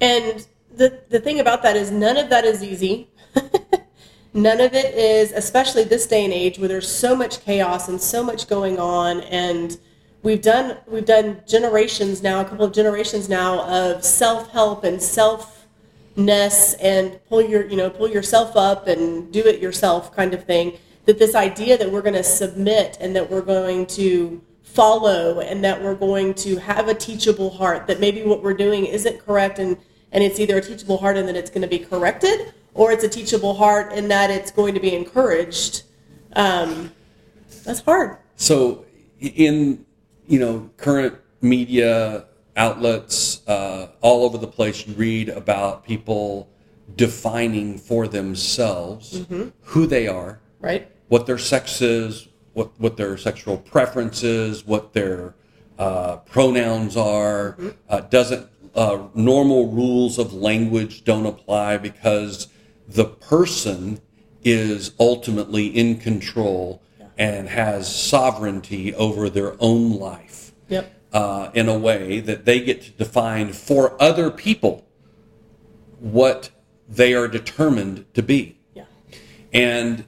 And 0.00 0.46
the 0.74 1.02
the 1.08 1.20
thing 1.20 1.40
about 1.40 1.62
that 1.62 1.76
is 1.76 1.90
none 1.90 2.16
of 2.16 2.30
that 2.30 2.44
is 2.44 2.62
easy. 2.62 3.08
none 4.32 4.60
of 4.60 4.74
it 4.74 4.94
is, 4.94 5.32
especially 5.32 5.84
this 5.84 6.06
day 6.06 6.24
and 6.24 6.32
age 6.32 6.58
where 6.58 6.68
there's 6.68 6.90
so 6.90 7.16
much 7.16 7.40
chaos 7.44 7.88
and 7.88 8.00
so 8.00 8.22
much 8.22 8.48
going 8.48 8.78
on 8.78 9.20
and 9.22 9.78
we've 10.22 10.42
done 10.42 10.76
we've 10.86 11.06
done 11.06 11.42
generations 11.46 12.22
now, 12.22 12.40
a 12.40 12.44
couple 12.44 12.64
of 12.64 12.72
generations 12.72 13.28
now 13.28 13.62
of 13.68 14.04
self-help 14.04 14.84
and 14.84 14.98
selfness 14.98 16.74
and 16.80 17.18
pull 17.28 17.42
your, 17.42 17.66
you 17.66 17.76
know, 17.76 17.90
pull 17.90 18.08
yourself 18.08 18.56
up 18.56 18.86
and 18.86 19.32
do 19.32 19.40
it 19.40 19.60
yourself 19.60 20.14
kind 20.14 20.34
of 20.34 20.44
thing. 20.44 20.78
That 21.06 21.18
this 21.18 21.34
idea 21.34 21.78
that 21.78 21.90
we're 21.90 22.02
going 22.02 22.14
to 22.14 22.22
submit 22.22 22.98
and 23.00 23.16
that 23.16 23.30
we're 23.30 23.40
going 23.40 23.86
to 23.86 24.40
follow 24.62 25.40
and 25.40 25.64
that 25.64 25.82
we're 25.82 25.96
going 25.96 26.32
to 26.32 26.56
have 26.56 26.88
a 26.88 26.94
teachable 26.94 27.50
heart 27.50 27.88
that 27.88 27.98
maybe 27.98 28.22
what 28.22 28.42
we're 28.42 28.54
doing 28.54 28.86
isn't 28.86 29.18
correct 29.26 29.58
and 29.58 29.76
and 30.12 30.22
it's 30.24 30.38
either 30.38 30.58
a 30.58 30.60
teachable 30.60 30.98
heart 30.98 31.16
and 31.16 31.28
that 31.28 31.36
it's 31.36 31.50
going 31.50 31.62
to 31.62 31.68
be 31.68 31.78
corrected 31.78 32.52
or 32.74 32.92
it's 32.92 33.04
a 33.04 33.08
teachable 33.08 33.54
heart 33.54 33.92
and 33.92 34.10
that 34.10 34.30
it's 34.30 34.50
going 34.50 34.74
to 34.74 34.80
be 34.80 34.94
encouraged 34.94 35.82
um, 36.34 36.92
that's 37.64 37.80
hard. 37.80 38.16
So, 38.36 38.84
in 39.20 39.84
you 40.26 40.38
know 40.38 40.70
current 40.76 41.16
media 41.40 42.26
outlets 42.56 43.46
uh, 43.48 43.88
all 44.00 44.24
over 44.24 44.38
the 44.38 44.46
place, 44.46 44.86
you 44.86 44.94
read 44.94 45.28
about 45.28 45.84
people 45.84 46.48
defining 46.96 47.78
for 47.78 48.08
themselves 48.08 49.24
who 49.62 49.86
they 49.86 50.08
are, 50.08 50.40
right. 50.60 50.90
what 51.08 51.26
their 51.26 51.38
sex 51.38 51.80
is, 51.80 52.28
what 52.52 52.70
what 52.78 52.96
their 52.96 53.16
sexual 53.16 53.56
preferences, 53.56 54.66
what 54.66 54.92
their 54.92 55.34
uh, 55.78 56.16
pronouns 56.18 56.96
are. 56.96 57.56
Uh, 57.88 58.00
doesn't 58.00 58.48
uh, 58.74 59.08
normal 59.14 59.68
rules 59.68 60.18
of 60.18 60.32
language 60.32 61.04
don't 61.04 61.26
apply 61.26 61.76
because 61.76 62.48
the 62.90 63.04
person 63.04 64.00
is 64.42 64.92
ultimately 64.98 65.66
in 65.66 65.96
control 65.98 66.82
and 67.16 67.48
has 67.48 67.94
sovereignty 67.94 68.94
over 68.94 69.28
their 69.28 69.54
own 69.60 69.98
life 69.98 70.52
Yep. 70.68 70.92
uh, 71.12 71.50
in 71.54 71.68
a 71.68 71.78
way 71.78 72.20
that 72.20 72.44
they 72.46 72.60
get 72.60 72.82
to 72.82 72.90
define 72.92 73.52
for 73.52 74.00
other 74.02 74.30
people 74.30 74.86
what 75.98 76.50
they 76.88 77.12
are 77.14 77.28
determined 77.28 78.06
to 78.14 78.22
be. 78.22 78.58
Yeah. 78.74 78.84
And 79.52 80.04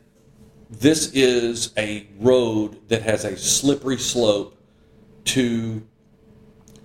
this 0.71 1.13
is 1.13 1.73
a 1.77 2.07
road 2.19 2.89
that 2.89 3.03
has 3.03 3.25
a 3.25 3.37
slippery 3.37 3.99
slope 3.99 4.57
to 5.27 5.87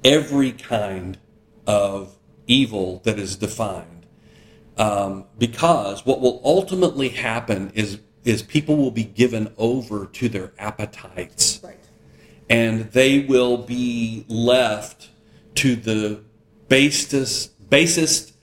every 0.03 0.51
kind 0.51 1.17
of 1.65 2.17
evil 2.47 3.01
that 3.05 3.17
is 3.17 3.35
defined. 3.37 3.96
Um, 4.77 5.25
because 5.39 6.05
what 6.05 6.21
will 6.21 6.39
ultimately 6.43 7.09
happen 7.09 7.71
is, 7.73 7.99
is 8.23 8.43
people 8.43 8.77
will 8.77 8.91
be 8.91 9.03
given 9.03 9.51
over 9.57 10.05
to 10.05 10.29
their 10.29 10.51
appetites 10.59 11.59
Right. 11.63 11.77
and 12.49 12.91
they 12.91 13.21
will 13.21 13.57
be 13.57 14.23
left 14.27 15.09
to 15.55 15.75
the 15.75 16.21
basest, 16.69 17.69
basest 17.69 18.33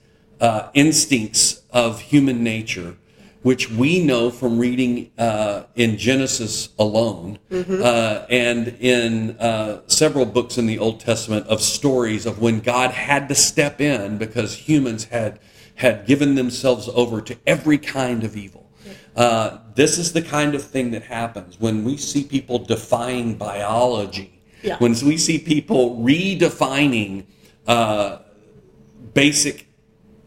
uh, 0.41 0.71
instincts 0.75 1.63
of 1.71 2.01
human 2.01 2.43
nature, 2.43 2.97
which 3.43 3.71
we 3.71 4.03
know 4.03 4.31
from 4.31 4.59
reading 4.59 5.13
uh, 5.19 5.65
in 5.77 5.97
Genesis 5.99 6.71
alone 6.79 7.39
uh, 7.53 8.27
and 8.29 8.69
in 8.81 9.37
uh, 9.39 9.83
several 9.87 10.25
books 10.27 10.59
in 10.59 10.67
the 10.67 10.79
Old 10.81 10.99
Testament 10.99 11.47
of 11.47 11.61
stories 11.61 12.27
of 12.27 12.41
when 12.41 12.59
God 12.61 12.91
had 12.91 13.29
to 13.29 13.35
step 13.37 13.81
in 13.81 14.19
because 14.19 14.55
humans 14.69 15.05
had 15.05 15.39
had 15.77 16.07
given 16.07 16.35
themselves 16.35 16.89
over 16.95 17.21
to 17.21 17.37
every 17.47 17.79
kind 17.79 18.25
of 18.25 18.37
evil. 18.37 18.71
Uh, 19.17 19.59
this 19.75 19.99
is 19.99 20.13
the 20.13 20.23
kind 20.23 20.55
of 20.55 20.63
thing 20.63 20.91
that 20.91 21.03
happens 21.03 21.59
when 21.61 21.85
we 21.85 21.97
see 21.97 22.25
people 22.25 22.59
defying 22.59 23.35
biology, 23.37 24.41
Yeah. 24.63 24.77
when 24.79 24.93
we 25.05 25.17
see 25.17 25.39
people 25.39 25.97
redefining 25.99 27.25
uh, 27.67 28.19
basic 29.15 29.67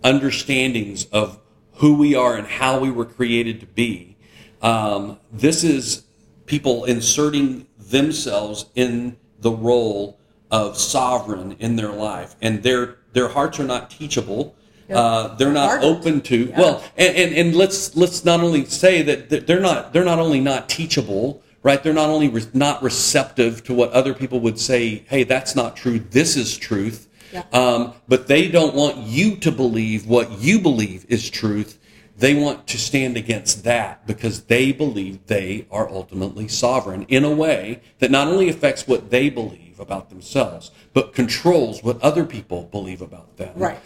understandings 0.04 1.06
of 1.12 1.40
who 1.74 1.96
we 1.96 2.16
are 2.16 2.36
and 2.36 2.48
how 2.48 2.80
we 2.80 2.90
were 2.90 3.06
created 3.06 3.60
to 3.60 3.66
be. 3.66 4.16
Um, 4.62 5.20
this 5.32 5.64
is 5.64 6.04
people 6.46 6.86
inserting 6.86 7.68
themselves 7.78 8.66
in 8.76 9.18
the 9.40 9.52
role 9.52 10.20
of 10.50 10.78
sovereign 10.78 11.56
in 11.60 11.76
their 11.76 11.92
life, 11.92 12.36
and 12.42 12.64
their 12.64 12.98
their 13.14 13.28
hearts 13.28 13.60
are 13.60 13.64
not 13.66 13.90
teachable. 13.90 14.56
Uh, 14.90 15.36
they're 15.36 15.52
not 15.52 15.70
Ardent. 15.70 15.98
open 15.98 16.22
to 16.22 16.54
well, 16.58 16.84
and, 16.96 17.16
and, 17.16 17.36
and 17.36 17.56
let's 17.56 17.96
let's 17.96 18.24
not 18.24 18.40
only 18.40 18.66
say 18.66 19.02
that 19.02 19.30
that 19.30 19.48
they're 19.48 19.60
not 19.60 19.92
they're 19.94 20.06
not 20.06 20.20
only 20.20 20.40
not 20.40 20.70
teachable, 20.70 21.42
right? 21.64 21.84
They're 21.84 21.94
not 21.94 22.10
only 22.10 22.30
re- 22.30 22.46
not 22.54 22.82
receptive 22.82 23.64
to 23.66 23.74
what 23.74 23.92
other 23.92 24.14
people 24.14 24.40
would 24.42 24.60
say. 24.60 25.04
Hey, 25.10 25.24
that's 25.24 25.56
not 25.56 25.76
true. 25.76 26.00
This 26.00 26.38
is 26.38 26.58
truth. 26.58 27.10
Yeah. 27.34 27.44
Um, 27.52 27.94
but 28.08 28.28
they 28.28 28.48
don't 28.48 28.74
want 28.74 28.98
you 28.98 29.36
to 29.38 29.52
believe 29.52 30.08
what 30.08 30.40
you 30.40 30.60
believe 30.60 31.06
is 31.10 31.30
truth. 31.30 31.78
They 32.18 32.34
want 32.34 32.66
to 32.68 32.80
stand 32.80 33.16
against 33.16 33.64
that 33.66 34.08
because 34.08 34.44
they 34.46 34.72
believe 34.72 35.28
they 35.28 35.68
are 35.70 35.88
ultimately 35.90 36.48
sovereign 36.48 37.04
in 37.10 37.24
a 37.24 37.32
way 37.32 37.82
that 38.00 38.10
not 38.10 38.28
only 38.28 38.50
affects 38.50 38.88
what 38.88 39.12
they 39.12 39.30
believe 39.30 39.80
about 39.80 40.10
themselves, 40.10 40.72
but 40.94 41.14
controls 41.14 41.84
what 41.84 42.02
other 42.02 42.24
people 42.24 42.64
believe 42.72 43.02
about 43.02 43.38
them. 43.38 43.54
Right. 43.56 43.78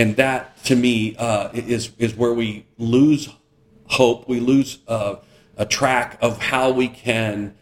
And 0.00 0.16
that, 0.16 0.64
to 0.64 0.76
me, 0.76 1.14
uh, 1.16 1.50
is 1.52 1.92
is 1.98 2.14
where 2.14 2.32
we 2.32 2.66
lose 2.78 3.28
hope. 3.86 4.28
We 4.28 4.40
lose 4.40 4.78
uh, 4.88 5.16
a 5.56 5.66
track 5.66 6.18
of 6.22 6.40
how 6.40 6.70
we 6.70 6.88
can 6.88 7.54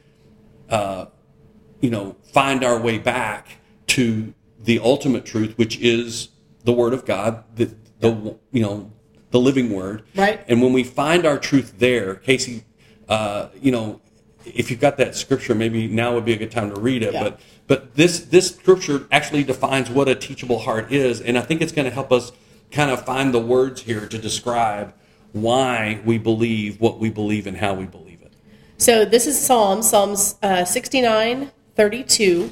you 1.80 1.90
know, 1.90 2.16
find 2.32 2.64
our 2.64 2.78
way 2.78 2.98
back 2.98 3.58
to 3.88 4.34
the 4.60 4.78
ultimate 4.80 5.24
truth, 5.24 5.56
which 5.56 5.78
is 5.78 6.30
the 6.64 6.72
Word 6.72 6.92
of 6.92 7.04
God, 7.04 7.44
the, 7.54 7.74
the 8.00 8.36
you 8.50 8.62
know, 8.62 8.92
the 9.30 9.40
living 9.40 9.70
Word. 9.70 10.02
Right. 10.14 10.44
And 10.48 10.62
when 10.62 10.72
we 10.72 10.84
find 10.84 11.24
our 11.24 11.38
truth 11.38 11.74
there, 11.78 12.16
Casey, 12.16 12.64
uh, 13.08 13.48
you 13.60 13.70
know, 13.70 14.00
if 14.44 14.70
you've 14.70 14.80
got 14.80 14.96
that 14.96 15.14
scripture, 15.14 15.54
maybe 15.54 15.86
now 15.86 16.14
would 16.14 16.24
be 16.24 16.32
a 16.32 16.36
good 16.36 16.50
time 16.50 16.74
to 16.74 16.80
read 16.80 17.02
it. 17.02 17.12
Yeah. 17.12 17.22
But 17.22 17.40
but 17.68 17.94
this 17.94 18.20
this 18.20 18.48
scripture 18.48 19.06
actually 19.12 19.44
defines 19.44 19.90
what 19.90 20.08
a 20.08 20.14
teachable 20.14 20.58
heart 20.60 20.90
is, 20.90 21.20
and 21.20 21.38
I 21.38 21.42
think 21.42 21.60
it's 21.60 21.72
going 21.72 21.84
to 21.84 21.94
help 21.94 22.10
us 22.10 22.32
kind 22.72 22.90
of 22.90 23.04
find 23.04 23.32
the 23.32 23.38
words 23.38 23.82
here 23.82 24.06
to 24.08 24.18
describe 24.18 24.94
why 25.32 26.00
we 26.04 26.18
believe 26.18 26.80
what 26.80 26.98
we 26.98 27.10
believe 27.10 27.46
and 27.46 27.58
how 27.58 27.74
we 27.74 27.84
believe 27.84 28.22
it. 28.22 28.32
So 28.78 29.04
this 29.04 29.26
is 29.26 29.38
Psalm 29.38 29.82
Psalms 29.82 30.36
uh, 30.42 30.64
69, 30.64 31.52
32. 31.76 32.50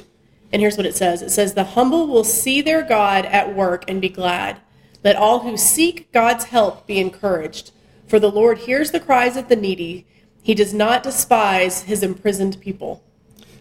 And 0.52 0.62
here's 0.62 0.76
what 0.76 0.86
it 0.86 0.96
says 0.96 1.22
It 1.22 1.30
says, 1.30 1.54
The 1.54 1.64
humble 1.64 2.06
will 2.06 2.24
see 2.24 2.60
their 2.60 2.82
God 2.82 3.24
at 3.26 3.54
work 3.54 3.84
and 3.88 4.00
be 4.00 4.08
glad. 4.08 4.60
Let 5.02 5.16
all 5.16 5.40
who 5.40 5.56
seek 5.56 6.12
God's 6.12 6.44
help 6.44 6.86
be 6.86 6.98
encouraged. 6.98 7.72
For 8.06 8.20
the 8.20 8.30
Lord 8.30 8.58
hears 8.58 8.90
the 8.90 9.00
cries 9.00 9.36
of 9.36 9.48
the 9.48 9.56
needy. 9.56 10.06
He 10.42 10.54
does 10.54 10.74
not 10.74 11.02
despise 11.02 11.82
his 11.82 12.02
imprisoned 12.02 12.60
people. 12.60 13.02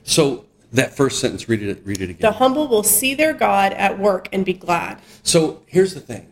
So 0.03 0.45
that 0.73 0.95
first 0.95 1.19
sentence, 1.19 1.47
read 1.47 1.61
it 1.63 1.81
read 1.85 2.01
it 2.01 2.09
again. 2.09 2.17
The 2.21 2.31
humble 2.33 2.67
will 2.67 2.83
see 2.83 3.13
their 3.15 3.33
God 3.33 3.73
at 3.73 3.97
work 3.99 4.27
and 4.31 4.45
be 4.45 4.53
glad. 4.53 5.01
So 5.23 5.61
here's 5.65 5.93
the 5.93 5.99
thing. 6.01 6.31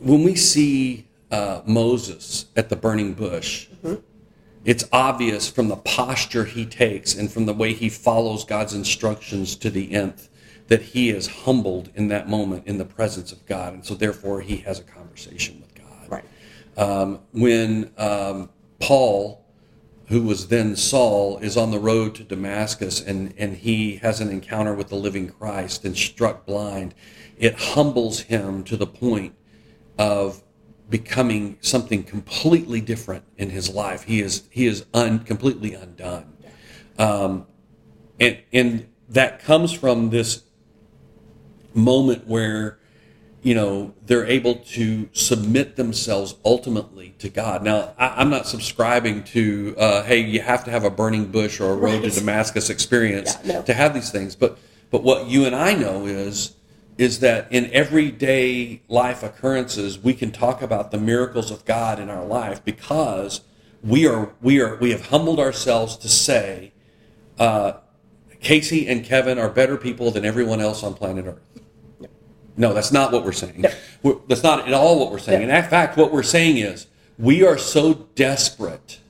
When 0.00 0.22
we 0.24 0.34
see 0.34 1.06
uh, 1.30 1.62
Moses 1.64 2.46
at 2.56 2.68
the 2.68 2.76
burning 2.76 3.14
bush, 3.14 3.68
it's 4.64 4.84
obvious 4.92 5.48
from 5.48 5.68
the 5.68 5.76
posture 5.76 6.44
he 6.44 6.66
takes 6.66 7.14
and 7.14 7.30
from 7.32 7.46
the 7.46 7.54
way 7.54 7.72
he 7.72 7.88
follows 7.88 8.44
God's 8.44 8.74
instructions 8.74 9.54
to 9.56 9.70
the 9.70 9.92
nth 9.92 10.28
that 10.68 10.82
he 10.82 11.10
is 11.10 11.28
humbled 11.28 11.90
in 11.94 12.08
that 12.08 12.28
moment 12.28 12.66
in 12.66 12.76
the 12.78 12.84
presence 12.84 13.30
of 13.30 13.46
God. 13.46 13.72
And 13.74 13.86
so 13.86 13.94
therefore 13.94 14.40
he 14.40 14.56
has 14.58 14.80
a 14.80 14.82
conversation 14.82 15.60
with 15.60 15.72
God 15.74 16.10
Right. 16.10 16.24
um, 16.76 17.20
when 17.32 17.92
um, 17.96 18.50
Paul, 18.80 19.45
who 20.08 20.22
was 20.22 20.48
then 20.48 20.76
Saul, 20.76 21.38
is 21.38 21.56
on 21.56 21.70
the 21.70 21.78
road 21.78 22.14
to 22.16 22.24
Damascus 22.24 23.00
and, 23.00 23.34
and 23.36 23.56
he 23.56 23.96
has 23.96 24.20
an 24.20 24.30
encounter 24.30 24.72
with 24.72 24.88
the 24.88 24.96
living 24.96 25.28
Christ 25.28 25.84
and 25.84 25.96
struck 25.96 26.46
blind, 26.46 26.94
it 27.36 27.54
humbles 27.54 28.20
him 28.20 28.62
to 28.64 28.76
the 28.76 28.86
point 28.86 29.34
of 29.98 30.42
becoming 30.88 31.58
something 31.60 32.04
completely 32.04 32.80
different 32.80 33.24
in 33.36 33.50
his 33.50 33.68
life. 33.68 34.04
He 34.04 34.20
is 34.20 34.44
he 34.50 34.66
is 34.66 34.86
un, 34.94 35.20
completely 35.20 35.74
undone, 35.74 36.36
um, 36.98 37.46
and 38.20 38.38
and 38.52 38.88
that 39.08 39.40
comes 39.42 39.72
from 39.72 40.10
this 40.10 40.44
moment 41.74 42.26
where 42.26 42.78
you 43.46 43.54
know 43.54 43.94
they're 44.06 44.26
able 44.26 44.56
to 44.56 45.08
submit 45.12 45.76
themselves 45.76 46.34
ultimately 46.44 47.14
to 47.20 47.28
God. 47.28 47.62
Now, 47.62 47.94
I, 47.96 48.08
I'm 48.20 48.28
not 48.28 48.48
subscribing 48.48 49.22
to 49.34 49.76
uh, 49.78 50.02
hey, 50.02 50.18
you 50.18 50.40
have 50.40 50.64
to 50.64 50.70
have 50.72 50.82
a 50.82 50.90
burning 50.90 51.26
bush 51.26 51.60
or 51.60 51.70
a 51.70 51.76
road 51.76 52.02
Right. 52.02 52.12
to 52.12 52.18
Damascus 52.20 52.70
experience 52.70 53.36
Yeah, 53.44 53.52
no. 53.58 53.62
to 53.62 53.72
have 53.72 53.94
these 53.94 54.10
things, 54.10 54.34
but 54.34 54.58
but 54.90 55.04
what 55.04 55.28
you 55.28 55.44
and 55.44 55.54
I 55.54 55.74
know 55.74 56.06
is 56.06 56.56
is 56.98 57.20
that 57.20 57.46
in 57.52 57.70
everyday 57.72 58.82
life 58.88 59.22
occurrences 59.22 59.96
we 59.96 60.12
can 60.12 60.32
talk 60.32 60.60
about 60.60 60.90
the 60.90 60.98
miracles 60.98 61.52
of 61.52 61.64
God 61.64 62.00
in 62.00 62.10
our 62.10 62.24
life 62.24 62.64
because 62.64 63.42
we 63.84 64.08
are 64.08 64.32
we 64.42 64.60
are 64.60 64.74
we 64.78 64.90
have 64.90 65.06
humbled 65.06 65.38
ourselves 65.38 65.96
to 65.98 66.08
say 66.08 66.72
uh, 67.38 67.74
Casey 68.40 68.88
and 68.88 69.04
Kevin 69.04 69.38
are 69.38 69.48
better 69.48 69.76
people 69.76 70.10
than 70.10 70.24
everyone 70.24 70.60
else 70.60 70.82
on 70.82 70.94
planet 70.94 71.26
Earth. 71.26 71.40
No, 72.56 72.72
that's 72.72 72.92
not 72.92 73.12
what 73.12 73.24
we're 73.24 73.32
saying. 73.32 73.60
No. 73.60 73.70
We're, 74.02 74.16
that's 74.28 74.42
not 74.42 74.66
at 74.66 74.72
all 74.72 74.98
what 74.98 75.10
we're 75.10 75.18
saying. 75.18 75.46
No. 75.46 75.54
In 75.54 75.64
fact, 75.64 75.96
what 75.96 76.12
we're 76.12 76.22
saying 76.22 76.56
is 76.56 76.86
we 77.18 77.44
are 77.44 77.58
so 77.58 77.94
desperate 78.14 79.00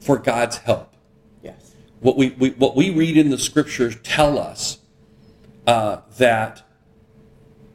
for 0.00 0.16
God's 0.18 0.58
help. 0.58 0.94
Yes. 1.42 1.74
What 2.00 2.16
we, 2.16 2.30
we 2.30 2.50
what 2.50 2.76
we 2.76 2.90
read 2.90 3.16
in 3.16 3.30
the 3.30 3.38
scriptures 3.38 3.96
tell 4.02 4.38
us 4.38 4.78
uh, 5.66 5.98
that 6.16 6.62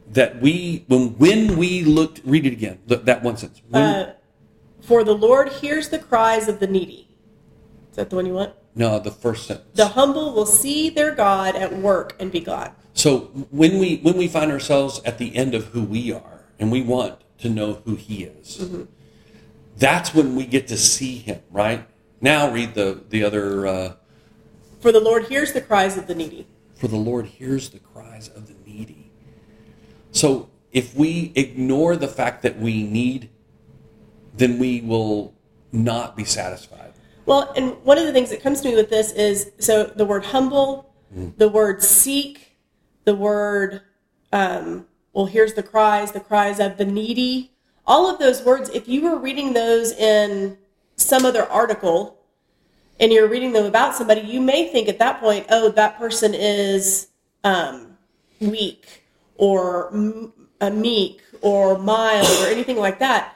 that 0.08 0.40
we 0.40 0.84
when 0.88 1.16
when 1.18 1.56
we 1.56 1.84
looked 1.84 2.20
read 2.24 2.46
it 2.46 2.52
again 2.52 2.78
th- 2.88 3.02
that 3.02 3.22
one 3.22 3.36
sentence. 3.36 3.62
Uh, 3.72 4.12
for 4.80 5.04
the 5.04 5.14
Lord 5.14 5.48
hears 5.48 5.88
the 5.88 5.98
cries 5.98 6.48
of 6.48 6.60
the 6.60 6.66
needy. 6.66 7.08
Is 7.90 7.96
that 7.96 8.10
the 8.10 8.16
one 8.16 8.26
you 8.26 8.34
want? 8.34 8.52
no, 8.76 8.98
the 8.98 9.10
first 9.10 9.46
sentence. 9.46 9.70
The 9.74 9.88
humble 9.88 10.34
will 10.34 10.46
see 10.46 10.90
their 10.90 11.14
God 11.14 11.56
at 11.56 11.72
work 11.78 12.14
and 12.20 12.30
be 12.30 12.40
glad. 12.40 12.72
So 12.96 13.18
when 13.50 13.78
we 13.78 13.98
when 13.98 14.16
we 14.16 14.26
find 14.26 14.50
ourselves 14.50 15.02
at 15.04 15.18
the 15.18 15.36
end 15.36 15.54
of 15.54 15.66
who 15.66 15.82
we 15.82 16.10
are 16.12 16.46
and 16.58 16.72
we 16.72 16.80
want 16.80 17.20
to 17.38 17.50
know 17.50 17.74
who 17.84 17.94
he 17.94 18.24
is, 18.24 18.66
that's 19.76 20.14
when 20.14 20.34
we 20.34 20.46
get 20.46 20.66
to 20.68 20.78
see 20.78 21.18
him, 21.18 21.42
right? 21.50 21.86
Now 22.22 22.50
read 22.50 22.74
the 22.74 23.02
the 23.10 23.22
other 23.22 23.66
uh, 23.66 23.92
For 24.80 24.92
the 24.92 25.00
Lord 25.00 25.26
hears 25.26 25.52
the 25.52 25.60
cries 25.60 25.98
of 25.98 26.06
the 26.06 26.14
needy. 26.14 26.46
for 26.74 26.88
the 26.88 26.96
Lord 26.96 27.26
hears 27.26 27.68
the 27.68 27.80
cries 27.80 28.28
of 28.28 28.48
the 28.48 28.54
needy. 28.64 29.10
So 30.12 30.48
if 30.72 30.94
we 30.96 31.32
ignore 31.36 31.96
the 31.96 32.08
fact 32.08 32.42
that 32.44 32.58
we 32.58 32.82
need, 32.82 33.28
then 34.34 34.58
we 34.58 34.80
will 34.80 35.34
not 35.70 36.16
be 36.16 36.24
satisfied. 36.24 36.94
Well, 37.26 37.52
and 37.56 37.76
one 37.84 37.98
of 37.98 38.06
the 38.06 38.12
things 38.12 38.30
that 38.30 38.42
comes 38.42 38.62
to 38.62 38.68
me 38.68 38.74
with 38.74 38.88
this 38.88 39.12
is 39.12 39.52
so 39.58 39.84
the 39.84 40.06
word 40.06 40.24
humble, 40.24 40.94
the 41.36 41.48
word 41.48 41.82
seek, 41.82 42.45
the 43.06 43.14
word, 43.14 43.80
um, 44.32 44.86
well, 45.14 45.26
here's 45.26 45.54
the 45.54 45.62
cries, 45.62 46.12
the 46.12 46.20
cries 46.20 46.60
of 46.60 46.76
the 46.76 46.84
needy. 46.84 47.52
All 47.86 48.10
of 48.10 48.18
those 48.18 48.42
words, 48.42 48.68
if 48.70 48.86
you 48.86 49.00
were 49.02 49.16
reading 49.16 49.54
those 49.54 49.92
in 49.92 50.58
some 50.96 51.24
other 51.24 51.44
article 51.44 52.18
and 53.00 53.12
you're 53.12 53.28
reading 53.28 53.52
them 53.52 53.64
about 53.64 53.94
somebody, 53.94 54.20
you 54.22 54.40
may 54.40 54.70
think 54.70 54.88
at 54.88 54.98
that 54.98 55.20
point, 55.20 55.46
oh, 55.48 55.70
that 55.70 55.96
person 55.96 56.34
is 56.34 57.08
um, 57.44 57.96
weak 58.40 59.04
or 59.36 59.88
a 60.60 60.70
meek 60.70 61.22
or 61.42 61.78
mild 61.78 62.26
or 62.42 62.48
anything 62.48 62.76
like 62.76 62.98
that 62.98 63.35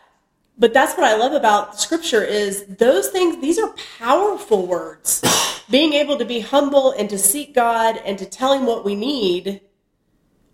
but 0.61 0.75
that's 0.75 0.97
what 0.97 1.05
I 1.05 1.17
love 1.17 1.33
about 1.33 1.81
scripture 1.81 2.23
is 2.23 2.67
those 2.67 3.09
things 3.09 3.41
these 3.41 3.59
are 3.59 3.75
powerful 3.99 4.67
words. 4.67 5.23
Being 5.71 5.95
able 5.95 6.19
to 6.19 6.25
be 6.25 6.41
humble 6.41 6.93
and 6.93 7.09
to 7.11 7.19
seek 7.19 7.55
God 7.55 7.97
and 8.05 8.19
to 8.19 8.27
tell 8.27 8.53
him 8.53 8.67
what 8.67 8.85
we 8.85 8.95
need 8.95 9.63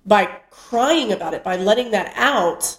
by 0.04 0.26
crying 0.50 1.10
about 1.10 1.34
it, 1.34 1.42
by 1.42 1.56
letting 1.56 1.90
that 1.90 2.12
out, 2.16 2.78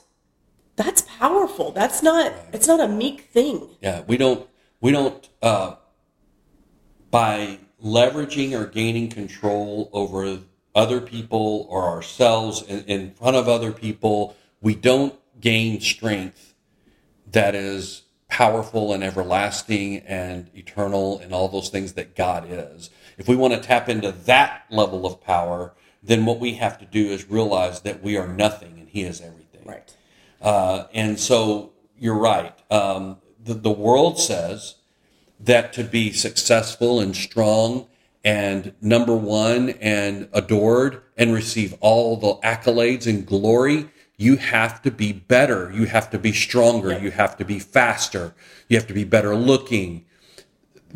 that's 0.76 1.02
powerful. 1.02 1.72
That's 1.72 2.02
not 2.02 2.32
it's 2.54 2.68
not 2.68 2.80
a 2.80 2.88
meek 2.88 3.22
thing. 3.22 3.70
Yeah, 3.82 4.04
we 4.08 4.18
don't 4.18 4.48
we 4.80 4.92
don't 4.92 5.28
uh, 5.42 5.76
by 7.12 7.60
leveraging 7.84 8.58
or 8.58 8.66
gaining 8.66 9.10
control 9.10 9.90
over 9.92 10.40
other 10.74 11.02
people 11.02 11.66
or 11.70 11.84
ourselves 11.84 12.62
in, 12.62 12.84
in 12.86 13.12
front 13.12 13.36
of 13.36 13.50
other 13.50 13.74
people, 13.74 14.38
we 14.62 14.76
don't 14.76 15.16
gain 15.42 15.82
strength 15.82 16.47
that 17.38 17.54
is 17.54 18.02
powerful 18.30 18.92
and 18.92 19.04
everlasting 19.04 19.98
and 20.08 20.50
eternal 20.56 21.20
and 21.20 21.32
all 21.32 21.48
those 21.48 21.70
things 21.70 21.94
that 21.94 22.16
God 22.16 22.48
is. 22.50 22.90
If 23.20 23.28
we 23.28 23.36
want 23.36 23.54
to 23.54 23.60
tap 23.60 23.88
into 23.88 24.12
that 24.12 24.64
level 24.72 25.06
of 25.06 25.22
power, 25.22 25.74
then 26.02 26.26
what 26.26 26.40
we 26.40 26.56
have 26.56 26.80
to 26.80 26.86
do 26.86 27.06
is 27.10 27.30
realize 27.30 27.82
that 27.82 28.02
we 28.02 28.18
are 28.18 28.28
nothing 28.28 28.80
and 28.80 28.90
He 28.90 29.04
is 29.04 29.22
everything. 29.22 29.62
Right. 29.66 29.96
Uh, 30.42 30.86
and 30.96 31.20
so 31.20 31.74
you're 32.00 32.18
right. 32.18 32.58
Um, 32.72 33.18
the, 33.44 33.54
the 33.54 33.70
world 33.70 34.20
says 34.20 34.78
that 35.40 35.74
to 35.74 35.84
be 35.84 36.14
successful 36.14 37.00
and 37.00 37.16
strong 37.16 37.86
and 38.26 38.74
number 38.82 39.16
one 39.16 39.70
and 39.80 40.28
adored 40.34 41.04
and 41.16 41.36
receive 41.36 41.76
all 41.82 42.18
the 42.18 42.36
accolades 42.38 43.06
and 43.06 43.28
glory, 43.28 43.90
you 44.18 44.38
have 44.38 44.82
to 44.82 44.92
be 44.92 45.14
better. 45.14 45.72
You 45.72 45.86
have 45.86 46.10
to 46.10 46.20
be 46.20 46.32
stronger. 46.32 46.90
Yep. 46.90 47.02
You 47.02 47.12
have 47.12 47.38
to 47.38 47.46
be 47.46 47.60
faster. 47.60 48.34
You 48.68 48.78
have 48.78 48.88
to 48.88 48.94
be 48.94 49.04
better 49.04 49.36
looking. 49.36 50.06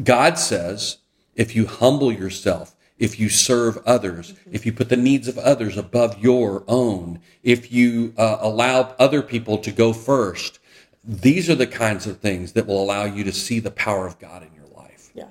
God 0.03 0.39
says 0.39 0.97
if 1.35 1.55
you 1.55 1.67
humble 1.67 2.11
yourself, 2.11 2.75
if 2.97 3.19
you 3.19 3.29
serve 3.29 3.77
others, 3.85 4.33
if 4.51 4.65
you 4.65 4.73
put 4.73 4.89
the 4.89 4.97
needs 4.97 5.27
of 5.27 5.37
others 5.37 5.77
above 5.77 6.19
your 6.19 6.63
own, 6.67 7.19
if 7.43 7.71
you 7.71 8.13
uh, 8.17 8.37
allow 8.41 8.95
other 8.99 9.21
people 9.21 9.57
to 9.59 9.71
go 9.71 9.93
first, 9.93 10.59
these 11.03 11.49
are 11.49 11.55
the 11.55 11.67
kinds 11.67 12.05
of 12.05 12.19
things 12.19 12.53
that 12.53 12.67
will 12.67 12.81
allow 12.81 13.05
you 13.05 13.23
to 13.23 13.31
see 13.31 13.59
the 13.59 13.71
power 13.71 14.05
of 14.05 14.19
God 14.19 14.43
in 14.43 14.53
your 14.53 14.67
life. 14.75 15.11
Yeah. 15.13 15.29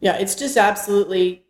Yeah, 0.00 0.16
it's 0.16 0.34
just 0.34 0.56
absolutely 0.56 1.42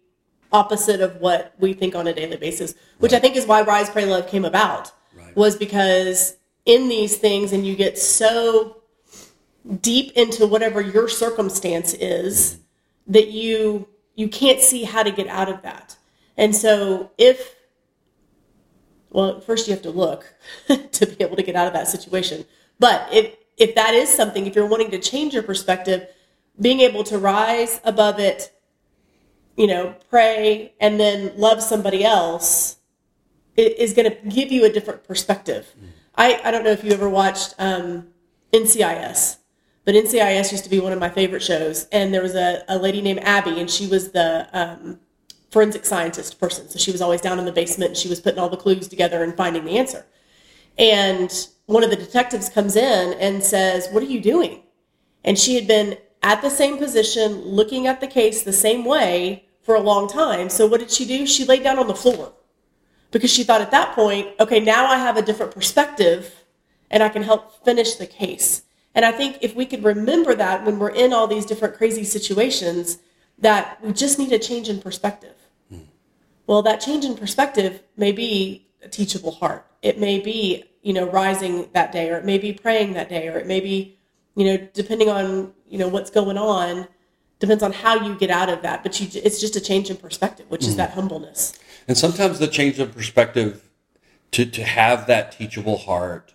opposite 0.50 1.00
of 1.00 1.16
what 1.16 1.54
we 1.58 1.72
think 1.72 1.94
on 1.94 2.06
a 2.06 2.12
daily 2.12 2.36
basis, 2.36 2.74
which 2.98 3.12
I 3.12 3.18
think 3.18 3.36
is 3.36 3.46
why 3.46 3.62
Rise, 3.62 3.90
Pray, 3.90 4.06
Love 4.06 4.28
came 4.28 4.44
about. 4.44 4.92
Was 5.38 5.54
because 5.54 6.36
in 6.66 6.88
these 6.88 7.16
things, 7.16 7.52
and 7.52 7.64
you 7.64 7.76
get 7.76 7.96
so 7.96 8.78
deep 9.80 10.10
into 10.16 10.48
whatever 10.48 10.80
your 10.80 11.08
circumstance 11.08 11.94
is 11.94 12.58
that 13.06 13.28
you 13.28 13.88
you 14.16 14.26
can't 14.26 14.58
see 14.58 14.82
how 14.82 15.04
to 15.04 15.12
get 15.12 15.28
out 15.28 15.48
of 15.48 15.62
that. 15.62 15.96
And 16.36 16.56
so 16.56 17.12
if 17.18 17.54
well, 19.10 19.40
first 19.40 19.68
you 19.68 19.74
have 19.74 19.82
to 19.82 19.90
look 19.90 20.34
to 20.66 21.06
be 21.06 21.22
able 21.22 21.36
to 21.36 21.44
get 21.44 21.54
out 21.54 21.68
of 21.68 21.72
that 21.72 21.86
situation. 21.86 22.44
But 22.80 23.06
if 23.12 23.36
if 23.56 23.76
that 23.76 23.94
is 23.94 24.08
something, 24.08 24.44
if 24.44 24.56
you're 24.56 24.66
wanting 24.66 24.90
to 24.90 24.98
change 24.98 25.34
your 25.34 25.44
perspective, 25.44 26.08
being 26.60 26.80
able 26.80 27.04
to 27.04 27.16
rise 27.16 27.80
above 27.84 28.18
it, 28.18 28.52
you 29.56 29.68
know, 29.68 29.94
pray 30.10 30.72
and 30.80 30.98
then 30.98 31.32
love 31.36 31.62
somebody 31.62 32.04
else 32.04 32.77
i- 33.58 33.74
is 33.78 33.92
going 33.92 34.10
to 34.10 34.16
give 34.28 34.50
you 34.52 34.64
a 34.64 34.70
different 34.70 35.04
perspective. 35.04 35.74
I, 36.14 36.40
I 36.44 36.50
don't 36.50 36.64
know 36.64 36.70
if 36.70 36.82
you 36.84 36.92
ever 36.92 37.08
watched 37.08 37.54
um, 37.58 38.08
NCIS, 38.52 39.38
but 39.84 39.94
NCIS 39.94 40.52
used 40.52 40.64
to 40.64 40.70
be 40.70 40.80
one 40.80 40.92
of 40.92 40.98
my 40.98 41.08
favorite 41.08 41.42
shows. 41.42 41.86
And 41.92 42.12
there 42.14 42.22
was 42.22 42.34
a, 42.34 42.62
a 42.68 42.78
lady 42.78 43.00
named 43.02 43.20
Abby, 43.22 43.60
and 43.60 43.70
she 43.70 43.86
was 43.86 44.12
the 44.12 44.48
um, 44.52 45.00
forensic 45.50 45.84
scientist 45.84 46.38
person. 46.40 46.68
So 46.68 46.78
she 46.78 46.92
was 46.92 47.00
always 47.02 47.20
down 47.20 47.38
in 47.38 47.44
the 47.44 47.52
basement 47.52 47.90
and 47.90 47.96
she 47.96 48.08
was 48.08 48.20
putting 48.20 48.38
all 48.38 48.48
the 48.50 48.56
clues 48.56 48.86
together 48.88 49.22
and 49.22 49.34
finding 49.36 49.64
the 49.64 49.78
answer. 49.78 50.04
And 50.78 51.32
one 51.66 51.82
of 51.82 51.90
the 51.90 51.96
detectives 51.96 52.48
comes 52.48 52.76
in 52.76 53.14
and 53.14 53.42
says, 53.42 53.88
What 53.90 54.02
are 54.02 54.06
you 54.06 54.20
doing? 54.20 54.62
And 55.24 55.38
she 55.38 55.54
had 55.54 55.66
been 55.66 55.96
at 56.22 56.42
the 56.42 56.50
same 56.50 56.78
position, 56.78 57.40
looking 57.42 57.86
at 57.86 58.00
the 58.00 58.06
case 58.06 58.42
the 58.42 58.52
same 58.52 58.84
way 58.84 59.46
for 59.62 59.74
a 59.74 59.80
long 59.80 60.08
time. 60.08 60.48
So 60.50 60.66
what 60.66 60.80
did 60.80 60.90
she 60.90 61.04
do? 61.06 61.26
She 61.26 61.44
laid 61.44 61.62
down 61.62 61.78
on 61.78 61.86
the 61.88 61.94
floor 61.94 62.32
because 63.10 63.32
she 63.32 63.44
thought 63.44 63.60
at 63.60 63.70
that 63.70 63.94
point, 63.94 64.28
okay, 64.40 64.60
now 64.60 64.86
I 64.86 64.98
have 64.98 65.16
a 65.16 65.22
different 65.22 65.52
perspective 65.52 66.44
and 66.90 67.02
I 67.02 67.08
can 67.08 67.22
help 67.22 67.64
finish 67.64 67.94
the 67.94 68.06
case. 68.06 68.62
And 68.94 69.04
I 69.04 69.12
think 69.12 69.38
if 69.42 69.54
we 69.54 69.66
could 69.66 69.84
remember 69.84 70.34
that 70.34 70.64
when 70.64 70.78
we're 70.78 70.90
in 70.90 71.12
all 71.12 71.26
these 71.26 71.46
different 71.46 71.76
crazy 71.76 72.04
situations, 72.04 72.98
that 73.38 73.78
we 73.82 73.92
just 73.92 74.18
need 74.18 74.32
a 74.32 74.38
change 74.38 74.68
in 74.68 74.80
perspective. 74.80 75.34
Well, 76.48 76.62
that 76.62 76.80
change 76.80 77.04
in 77.04 77.14
perspective 77.14 77.82
may 77.96 78.10
be 78.10 78.66
a 78.82 78.88
teachable 78.88 79.32
heart. 79.32 79.66
It 79.82 80.00
may 80.00 80.18
be, 80.18 80.64
you 80.82 80.94
know, 80.94 81.06
rising 81.08 81.68
that 81.74 81.92
day, 81.92 82.08
or 82.10 82.16
it 82.16 82.24
may 82.24 82.38
be 82.38 82.54
praying 82.54 82.94
that 82.94 83.10
day, 83.10 83.28
or 83.28 83.36
it 83.36 83.46
may 83.46 83.60
be, 83.60 83.98
you 84.34 84.46
know, 84.46 84.68
depending 84.72 85.10
on, 85.10 85.52
you 85.68 85.78
know, 85.78 85.88
what's 85.88 86.10
going 86.10 86.38
on, 86.38 86.88
depends 87.38 87.62
on 87.62 87.72
how 87.72 88.02
you 88.02 88.14
get 88.14 88.30
out 88.30 88.48
of 88.48 88.62
that. 88.62 88.82
But 88.82 88.98
you, 88.98 89.08
it's 89.22 89.38
just 89.38 89.56
a 89.56 89.60
change 89.60 89.90
in 89.90 89.98
perspective, 89.98 90.46
which 90.48 90.64
is 90.64 90.72
mm. 90.72 90.78
that 90.78 90.92
humbleness. 90.92 91.52
And 91.88 91.96
sometimes 91.96 92.38
the 92.38 92.46
change 92.46 92.78
of 92.78 92.94
perspective 92.94 93.68
to, 94.32 94.44
to 94.44 94.62
have 94.62 95.06
that 95.06 95.32
teachable 95.32 95.78
heart 95.78 96.34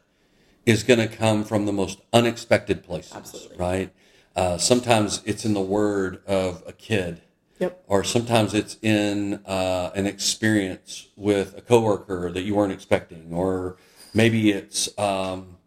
is 0.66 0.82
going 0.82 1.00
to 1.00 1.08
come 1.08 1.44
from 1.44 1.68
the 1.68 1.72
most 1.72 2.02
unexpected 2.12 2.84
places, 2.84 3.16
Absolutely. 3.16 3.58
right? 3.58 3.94
Uh, 4.36 4.58
sometimes 4.58 5.22
it's 5.26 5.46
in 5.46 5.54
the 5.54 5.62
word 5.62 6.24
of 6.26 6.64
a 6.66 6.74
kid, 6.74 7.22
Yep. 7.60 7.84
or 7.88 8.04
sometimes 8.04 8.56
it's 8.56 8.78
in 8.82 9.36
uh, 9.46 9.92
an 9.94 10.08
experience 10.08 11.10
with 11.16 11.56
a 11.56 11.62
coworker 11.62 12.32
that 12.32 12.42
you 12.42 12.56
weren't 12.56 12.74
expecting, 12.74 13.32
or 13.32 13.78
maybe 14.12 14.52
it's 14.52 14.90
um, 14.98 15.58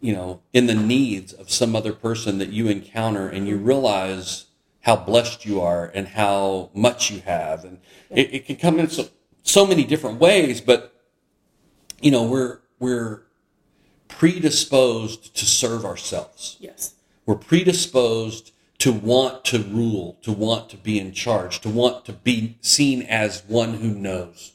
you 0.00 0.12
know 0.12 0.42
in 0.52 0.66
the 0.66 0.74
needs 0.74 1.32
of 1.32 1.50
some 1.50 1.76
other 1.76 1.92
person 1.92 2.38
that 2.38 2.48
you 2.48 2.66
encounter, 2.66 3.28
and 3.28 3.46
you 3.46 3.56
realize 3.56 4.46
how 4.82 4.96
blessed 4.96 5.44
you 5.44 5.60
are 5.60 5.90
and 5.94 6.08
how 6.08 6.70
much 6.74 7.10
you 7.10 7.20
have, 7.20 7.64
and 7.64 7.78
it, 8.10 8.34
it 8.34 8.46
can 8.46 8.56
come 8.56 8.78
in 8.78 8.88
so, 8.88 9.08
so 9.42 9.66
many 9.66 9.84
different 9.84 10.18
ways. 10.20 10.60
But 10.60 10.94
you 12.00 12.10
know 12.10 12.22
we're 12.24 12.60
we're 12.78 13.22
predisposed 14.08 15.34
to 15.36 15.44
serve 15.44 15.84
ourselves 15.84 16.56
Yes. 16.60 16.94
we're 17.26 17.34
predisposed 17.36 18.52
to 18.78 18.92
want 18.92 19.44
to 19.44 19.58
rule, 19.58 20.16
to 20.22 20.32
want 20.32 20.70
to 20.70 20.76
be 20.76 20.98
in 21.00 21.12
charge, 21.12 21.60
to 21.60 21.68
want 21.68 22.04
to 22.04 22.12
be 22.12 22.56
seen 22.60 23.02
as 23.02 23.42
one 23.48 23.74
who 23.74 23.88
knows. 23.88 24.52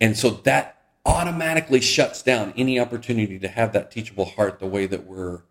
And 0.00 0.16
so 0.16 0.30
that 0.30 0.82
automatically 1.04 1.80
shuts 1.80 2.22
down 2.22 2.52
any 2.56 2.78
opportunity 2.78 3.38
to 3.40 3.48
have 3.48 3.72
that 3.72 3.90
teachable 3.90 4.24
heart 4.26 4.60
the 4.60 4.66
way 4.66 4.86
that 4.86 5.04
we're 5.06 5.42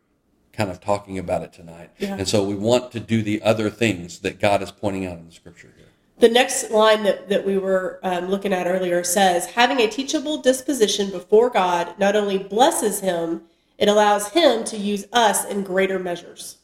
kind 0.56 0.72
of 0.72 0.80
talking 0.80 1.18
about 1.18 1.44
it 1.44 1.54
tonight. 1.54 1.92
Yeah. 2.00 2.16
And 2.16 2.28
so 2.28 2.44
we 2.44 2.56
want 2.56 2.92
to 2.94 3.00
do 3.00 3.22
the 3.22 3.42
other 3.42 3.70
things 3.70 4.20
that 4.20 4.40
God 4.40 4.62
is 4.62 4.72
pointing 4.72 5.06
out 5.06 5.18
in 5.18 5.26
the 5.26 5.32
scripture 5.32 5.74
here. 5.76 5.88
The 6.18 6.30
next 6.30 6.72
line 6.72 7.04
that, 7.04 7.28
that 7.30 7.46
we 7.46 7.58
were 7.58 8.00
um, 8.02 8.30
looking 8.30 8.54
at 8.54 8.68
earlier 8.68 9.04
says, 9.04 9.48
having 9.48 9.80
a 9.80 9.88
teachable 9.88 10.42
disposition 10.42 11.12
before 11.12 11.50
God 11.50 12.00
not 12.00 12.16
only 12.16 12.38
blesses 12.38 13.02
him, 13.02 13.44
it 13.78 13.90
allows 13.90 14.30
him 14.30 14.64
to 14.66 14.78
use 14.78 15.06
us 15.12 15.44
in 15.44 15.64
greater 15.64 16.00
measures. 16.00 16.58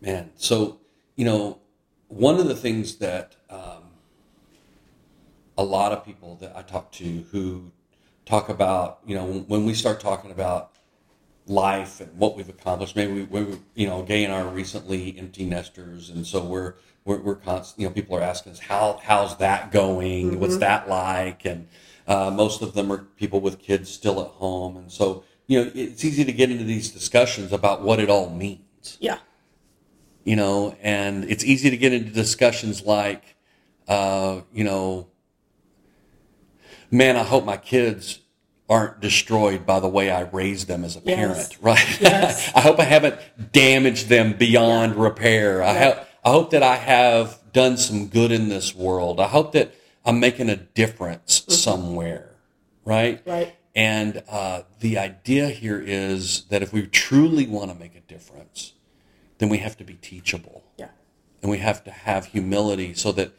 Man, 0.00 0.32
so 0.34 0.80
you 1.16 1.24
know, 1.24 1.58
one 2.08 2.38
of 2.38 2.48
the 2.48 2.56
things 2.56 2.96
that 2.96 3.36
um, 3.50 3.84
a 5.56 5.62
lot 5.62 5.92
of 5.92 6.04
people 6.04 6.36
that 6.40 6.56
I 6.56 6.62
talk 6.62 6.90
to 6.92 7.24
who 7.30 7.70
talk 8.24 8.48
about, 8.48 9.00
you 9.06 9.14
know, 9.14 9.24
when 9.24 9.64
we 9.64 9.74
start 9.74 10.00
talking 10.00 10.30
about 10.30 10.72
life 11.46 12.00
and 12.00 12.16
what 12.18 12.36
we've 12.36 12.48
accomplished, 12.48 12.94
maybe 12.96 13.24
we, 13.24 13.42
we 13.42 13.58
you 13.74 13.86
know, 13.86 14.02
Gay 14.02 14.24
and 14.24 14.32
I 14.32 14.42
are 14.42 14.48
recently 14.48 15.18
empty 15.18 15.44
nesters, 15.44 16.10
and 16.10 16.26
so 16.26 16.44
we're 16.44 16.74
we're, 17.04 17.18
we're 17.18 17.34
constant. 17.34 17.80
You 17.80 17.88
know, 17.88 17.94
people 17.94 18.16
are 18.16 18.22
asking 18.22 18.52
us 18.52 18.60
how 18.60 19.00
how's 19.02 19.36
that 19.38 19.72
going? 19.72 20.38
What's 20.40 20.58
that 20.58 20.88
like? 20.88 21.44
And 21.44 21.68
Uh, 22.04 22.30
most 22.32 22.62
of 22.62 22.74
them 22.74 22.90
are 22.90 23.06
people 23.16 23.40
with 23.40 23.60
kids 23.60 23.88
still 23.88 24.20
at 24.20 24.26
home, 24.26 24.76
and 24.76 24.90
so 24.90 25.22
you 25.46 25.64
know 25.64 25.70
it's 25.74 26.04
easy 26.04 26.24
to 26.24 26.32
get 26.32 26.50
into 26.50 26.64
these 26.64 26.90
discussions 26.90 27.52
about 27.52 27.82
what 27.82 28.00
it 28.00 28.10
all 28.10 28.28
means. 28.28 28.98
Yeah. 29.00 29.18
You 30.24 30.34
know, 30.36 30.76
and 30.82 31.24
it's 31.30 31.44
easy 31.44 31.70
to 31.70 31.76
get 31.76 31.92
into 31.92 32.10
discussions 32.10 32.82
like, 32.82 33.36
uh, 33.86 34.40
you 34.52 34.64
know, 34.64 35.08
man, 36.90 37.16
I 37.16 37.22
hope 37.22 37.44
my 37.44 37.56
kids 37.56 38.18
aren't 38.68 39.00
destroyed 39.00 39.66
by 39.66 39.80
the 39.80 39.88
way 39.88 40.10
I 40.10 40.22
raised 40.22 40.68
them 40.68 40.84
as 40.84 40.96
a 40.96 41.00
Yes. 41.04 41.16
parent, 41.16 41.58
right? 41.62 42.00
Yes. 42.00 42.50
I 42.54 42.60
hope 42.60 42.78
I 42.78 42.84
haven't 42.84 43.16
damaged 43.52 44.08
them 44.08 44.34
beyond 44.34 44.96
repair. 44.96 45.62
I, 45.62 45.72
Yeah. 45.74 45.94
ha- 45.94 46.04
I 46.24 46.30
hope 46.30 46.50
that 46.50 46.62
I 46.62 46.76
have 46.76 47.38
done 47.52 47.76
some 47.76 48.06
good 48.08 48.30
in 48.32 48.48
this 48.48 48.74
world. 48.74 49.20
I 49.20 49.26
hope 49.28 49.52
that 49.52 49.74
I'm 50.04 50.20
making 50.20 50.48
a 50.48 50.56
difference 50.56 51.44
somewhere, 51.48 52.30
right? 52.84 53.20
Right. 53.26 53.54
And 53.74 54.22
uh, 54.28 54.62
the 54.80 54.98
idea 54.98 55.48
here 55.48 55.82
is 55.84 56.44
that 56.50 56.62
if 56.62 56.72
we 56.72 56.86
truly 56.86 57.46
want 57.46 57.70
to 57.72 57.76
make 57.78 57.94
a 57.96 58.00
difference, 58.00 58.74
then 59.38 59.48
we 59.48 59.58
have 59.58 59.76
to 59.78 59.84
be 59.84 59.94
teachable 59.94 60.62
Yeah. 60.78 60.88
and 61.42 61.50
we 61.50 61.58
have 61.58 61.82
to 61.84 61.90
have 61.90 62.26
humility 62.26 62.94
so 62.94 63.10
that 63.12 63.32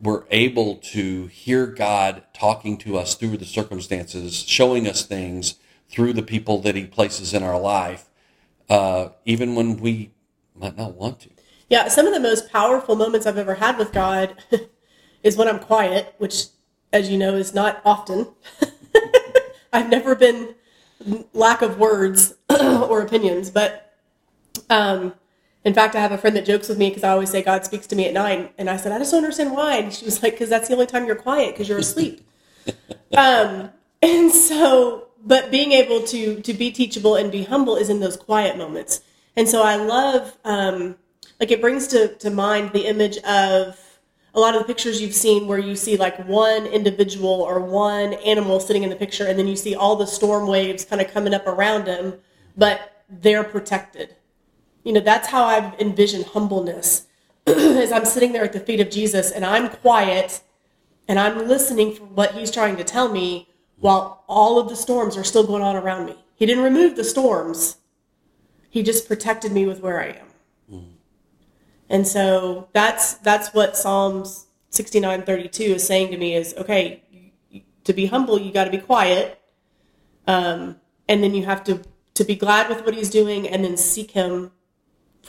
we're 0.00 0.24
able 0.30 0.76
to 0.76 1.26
hear 1.26 1.66
God 1.66 2.22
talking 2.32 2.78
to 2.78 2.96
us 2.96 3.14
through 3.14 3.36
the 3.36 3.44
circumstances, 3.44 4.44
showing 4.46 4.86
us 4.86 5.04
things 5.04 5.56
through 5.90 6.12
the 6.12 6.22
people 6.22 6.60
that 6.62 6.74
He 6.74 6.84
places 6.84 7.34
in 7.34 7.42
our 7.42 7.58
life, 7.58 8.08
uh, 8.68 9.10
even 9.24 9.54
when 9.54 9.76
we 9.78 10.12
might 10.54 10.76
not 10.76 10.94
want 10.94 11.20
to. 11.20 11.30
Yeah, 11.68 11.88
some 11.88 12.06
of 12.06 12.14
the 12.14 12.20
most 12.20 12.50
powerful 12.50 12.96
moments 12.96 13.26
I've 13.26 13.38
ever 13.38 13.54
had 13.54 13.78
with 13.78 13.92
God 13.92 14.34
is 15.22 15.36
when 15.36 15.48
I'm 15.48 15.58
quiet, 15.58 16.14
which, 16.18 16.46
as 16.92 17.10
you 17.10 17.18
know, 17.18 17.34
is 17.34 17.52
not 17.52 17.82
often. 17.84 18.28
I've 19.72 19.90
never 19.90 20.14
been 20.14 20.54
lack 21.32 21.62
of 21.62 21.78
words 21.78 22.34
or 22.48 23.02
opinions, 23.02 23.50
but 23.50 23.94
um, 24.70 25.14
in 25.64 25.74
fact, 25.74 25.94
I 25.94 26.00
have 26.00 26.12
a 26.12 26.18
friend 26.18 26.36
that 26.36 26.46
jokes 26.46 26.68
with 26.68 26.78
me 26.78 26.88
because 26.88 27.04
I 27.04 27.10
always 27.10 27.30
say 27.30 27.42
God 27.42 27.64
speaks 27.64 27.86
to 27.88 27.96
me 27.96 28.06
at 28.06 28.14
night, 28.14 28.52
and 28.58 28.70
I 28.70 28.76
said 28.76 28.92
I 28.92 28.98
just 28.98 29.10
don't 29.10 29.24
understand 29.24 29.52
why, 29.52 29.76
and 29.76 29.92
she 29.92 30.04
was 30.04 30.22
like, 30.22 30.34
"Because 30.34 30.48
that's 30.48 30.68
the 30.68 30.74
only 30.74 30.86
time 30.86 31.06
you're 31.06 31.16
quiet 31.16 31.54
because 31.54 31.68
you're 31.68 31.78
asleep." 31.78 32.26
um, 33.16 33.70
and 34.02 34.30
so, 34.32 35.08
but 35.24 35.50
being 35.50 35.72
able 35.72 36.02
to 36.02 36.40
to 36.40 36.54
be 36.54 36.70
teachable 36.70 37.16
and 37.16 37.32
be 37.32 37.44
humble 37.44 37.76
is 37.76 37.88
in 37.88 38.00
those 38.00 38.16
quiet 38.16 38.56
moments, 38.56 39.00
and 39.36 39.48
so 39.48 39.62
I 39.62 39.76
love. 39.76 40.36
Um, 40.44 40.96
like 41.40 41.50
it 41.50 41.60
brings 41.60 41.86
to, 41.88 42.08
to 42.16 42.30
mind 42.30 42.72
the 42.72 42.86
image 42.86 43.18
of 43.18 43.78
a 44.34 44.40
lot 44.40 44.54
of 44.54 44.60
the 44.60 44.66
pictures 44.66 45.00
you've 45.00 45.14
seen 45.14 45.46
where 45.46 45.58
you 45.58 45.74
see 45.74 45.96
like 45.96 46.18
one 46.26 46.66
individual 46.66 47.28
or 47.42 47.60
one 47.60 48.14
animal 48.14 48.60
sitting 48.60 48.82
in 48.82 48.90
the 48.90 48.96
picture 48.96 49.26
and 49.26 49.38
then 49.38 49.48
you 49.48 49.56
see 49.56 49.74
all 49.74 49.96
the 49.96 50.06
storm 50.06 50.46
waves 50.46 50.84
kind 50.84 51.00
of 51.00 51.08
coming 51.12 51.34
up 51.34 51.46
around 51.46 51.86
them 51.86 52.14
but 52.56 53.04
they're 53.08 53.44
protected 53.44 54.14
you 54.84 54.92
know 54.92 55.00
that's 55.00 55.28
how 55.28 55.44
i've 55.44 55.74
envisioned 55.80 56.24
humbleness 56.26 57.06
as 57.46 57.92
i'm 57.92 58.04
sitting 58.04 58.32
there 58.32 58.44
at 58.44 58.52
the 58.52 58.60
feet 58.60 58.80
of 58.80 58.90
jesus 58.90 59.30
and 59.30 59.44
i'm 59.44 59.68
quiet 59.68 60.40
and 61.06 61.18
i'm 61.18 61.46
listening 61.48 61.94
for 61.94 62.04
what 62.04 62.32
he's 62.32 62.50
trying 62.50 62.76
to 62.76 62.84
tell 62.84 63.08
me 63.08 63.48
while 63.80 64.24
all 64.28 64.58
of 64.58 64.68
the 64.68 64.76
storms 64.76 65.16
are 65.16 65.24
still 65.24 65.46
going 65.46 65.62
on 65.62 65.76
around 65.76 66.06
me. 66.06 66.16
He 66.34 66.46
didn't 66.46 66.64
remove 66.64 66.96
the 66.96 67.04
storms. 67.04 67.76
He 68.70 68.82
just 68.82 69.08
protected 69.08 69.52
me 69.52 69.66
with 69.66 69.80
where 69.80 70.00
i 70.00 70.08
am. 70.08 70.26
And 71.90 72.06
so 72.06 72.68
that's 72.72 73.14
that's 73.14 73.54
what 73.54 73.76
Psalms 73.76 74.46
69:32 74.72 75.60
is 75.60 75.86
saying 75.86 76.10
to 76.10 76.18
me 76.18 76.34
is 76.34 76.54
okay, 76.58 77.02
to 77.84 77.92
be 77.92 78.06
humble, 78.06 78.38
you 78.38 78.52
got 78.52 78.64
to 78.64 78.70
be 78.70 78.78
quiet. 78.78 79.40
Um, 80.26 80.76
and 81.08 81.22
then 81.22 81.34
you 81.34 81.46
have 81.46 81.64
to 81.64 81.80
to 82.14 82.24
be 82.24 82.34
glad 82.34 82.68
with 82.68 82.84
what 82.84 82.94
he's 82.94 83.08
doing 83.08 83.48
and 83.48 83.64
then 83.64 83.76
seek 83.76 84.10
him 84.10 84.52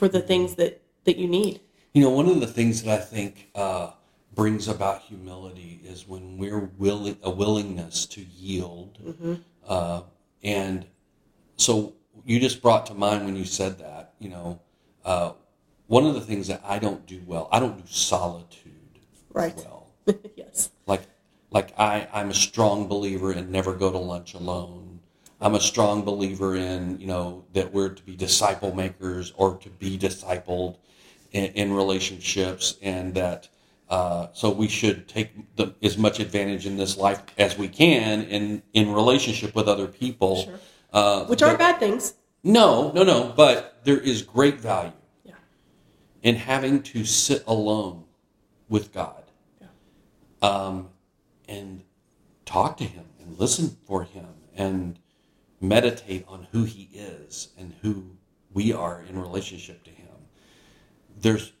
for 0.00 0.08
the 0.08 0.22
things 0.22 0.54
that 0.54 0.80
that 1.04 1.18
you 1.18 1.28
need. 1.28 1.60
You 1.92 2.02
know, 2.02 2.10
one 2.10 2.26
of 2.26 2.40
the 2.40 2.46
things 2.46 2.82
that 2.82 3.00
I 3.00 3.02
think 3.04 3.50
uh, 3.54 3.90
brings 4.34 4.66
about 4.66 5.02
humility 5.02 5.80
is 5.84 6.08
when 6.08 6.38
we're 6.38 6.70
willing, 6.78 7.18
a 7.22 7.30
willingness 7.30 8.06
to 8.06 8.22
yield. 8.22 8.98
Uh, 9.66 10.02
and 10.42 10.86
so 11.56 11.92
you 12.24 12.40
just 12.40 12.62
brought 12.62 12.86
to 12.86 12.94
mind 12.94 13.26
when 13.26 13.36
you 13.36 13.44
said 13.44 13.78
that, 13.80 14.14
you 14.18 14.30
know, 14.30 14.60
uh, 15.04 15.32
one 15.86 16.06
of 16.06 16.14
the 16.14 16.20
things 16.22 16.48
that 16.48 16.62
I 16.64 16.78
don't 16.78 17.04
do 17.06 17.20
well, 17.26 17.48
I 17.52 17.60
don't 17.60 17.76
do 17.76 17.92
solitude 17.92 19.00
Right. 19.34 19.54
well. 19.56 19.88
yes. 20.36 20.70
Like, 20.86 21.02
like 21.50 21.78
I, 21.78 22.08
I'm 22.12 22.30
a 22.30 22.34
strong 22.34 22.88
believer 22.88 23.32
in 23.32 23.50
never 23.50 23.74
go 23.74 23.90
to 23.92 23.98
lunch 23.98 24.32
alone. 24.32 24.79
I'm 25.40 25.54
a 25.54 25.60
strong 25.60 26.02
believer 26.02 26.54
in, 26.54 27.00
you 27.00 27.06
know, 27.06 27.44
that 27.54 27.72
we're 27.72 27.88
to 27.88 28.02
be 28.02 28.14
disciple 28.14 28.74
makers 28.74 29.32
or 29.36 29.56
to 29.58 29.70
be 29.70 29.96
discipled 29.98 30.76
in, 31.32 31.46
in 31.52 31.72
relationships 31.72 32.76
and 32.82 33.14
that, 33.14 33.48
uh, 33.88 34.28
so 34.34 34.50
we 34.50 34.68
should 34.68 35.08
take 35.08 35.30
the, 35.56 35.74
as 35.82 35.96
much 35.96 36.20
advantage 36.20 36.66
in 36.66 36.76
this 36.76 36.96
life 36.98 37.22
as 37.38 37.56
we 37.56 37.68
can 37.68 38.22
in, 38.24 38.62
in 38.74 38.92
relationship 38.92 39.54
with 39.54 39.66
other 39.66 39.86
people. 39.86 40.44
Sure. 40.44 40.60
Uh, 40.92 41.24
Which 41.24 41.42
aren't 41.42 41.58
bad 41.58 41.78
things. 41.78 42.14
No, 42.44 42.92
no, 42.92 43.02
no, 43.02 43.32
but 43.36 43.80
there 43.84 43.98
is 43.98 44.22
great 44.22 44.60
value 44.60 44.92
Yeah. 45.24 45.34
in 46.22 46.36
having 46.36 46.82
to 46.84 47.04
sit 47.04 47.44
alone 47.46 48.04
with 48.68 48.92
God 48.92 49.24
Yeah. 49.60 49.68
um, 50.42 50.90
and 51.48 51.82
talk 52.44 52.76
to 52.78 52.84
Him 52.84 53.04
and 53.20 53.38
listen 53.38 53.76
for 53.86 54.04
Him 54.04 54.26
and 54.54 54.98
meditate 55.60 56.24
on 56.26 56.46
who 56.52 56.64
He 56.64 56.88
is 56.92 57.48
and 57.58 57.74
who 57.82 58.16
we 58.52 58.72
are 58.72 59.04
in 59.08 59.20
relationship 59.20 59.84
to 59.84 59.90
Him. 59.90 60.06
There's 61.20 61.52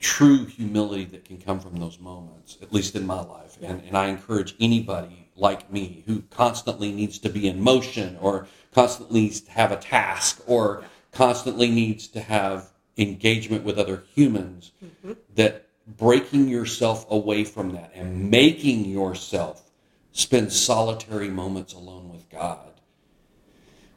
true 0.00 0.44
humility 0.44 1.04
that 1.04 1.24
can 1.24 1.38
come 1.38 1.60
from 1.60 1.78
those 1.78 1.98
moments, 1.98 2.58
at 2.62 2.72
least 2.72 2.94
in 2.96 3.06
my 3.06 3.20
life. 3.20 3.56
And, 3.62 3.82
and 3.84 3.96
I 3.96 4.06
encourage 4.06 4.54
anybody 4.60 5.28
like 5.36 5.70
me 5.70 6.02
who 6.06 6.22
constantly 6.30 6.92
needs 6.92 7.18
to 7.20 7.28
be 7.28 7.48
in 7.48 7.60
motion 7.60 8.16
or 8.20 8.46
constantly 8.72 9.22
needs 9.22 9.40
to 9.42 9.50
have 9.50 9.72
a 9.72 9.76
task 9.76 10.42
or 10.46 10.84
constantly 11.12 11.70
needs 11.70 12.08
to 12.08 12.20
have 12.20 12.70
engagement 12.98 13.64
with 13.64 13.78
other 13.78 14.04
humans 14.14 14.72
mm-hmm. 14.84 15.12
that 15.34 15.66
breaking 15.86 16.48
yourself 16.48 17.06
away 17.10 17.44
from 17.44 17.72
that 17.72 17.90
and 17.94 18.30
making 18.30 18.84
yourself 18.84 19.70
spend 20.12 20.52
solitary 20.52 21.28
moments 21.28 21.74
alone 21.74 22.10
with 22.10 22.28
God 22.30 22.80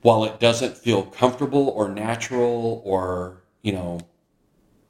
while 0.02 0.24
it 0.24 0.40
doesn't 0.40 0.78
feel 0.78 1.04
comfortable 1.04 1.70
or 1.70 1.90
natural 1.90 2.82
or 2.86 3.44
you 3.62 3.72
know 3.74 4.00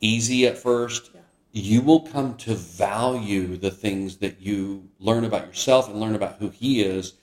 easy 0.02 0.46
at 0.46 0.58
first 0.58 1.12
Yeah. 1.14 1.22
you 1.52 1.82
will 1.82 2.02
come 2.02 2.36
to 2.38 2.56
value 2.56 3.58
the 3.58 3.72
things 3.72 4.18
that 4.18 4.40
you 4.40 4.90
learn 5.00 5.26
about 5.26 5.48
yourself 5.48 5.90
and 5.90 6.00
learn 6.00 6.16
about 6.16 6.38
who 6.38 6.50
he 6.50 6.82
is 6.82 7.14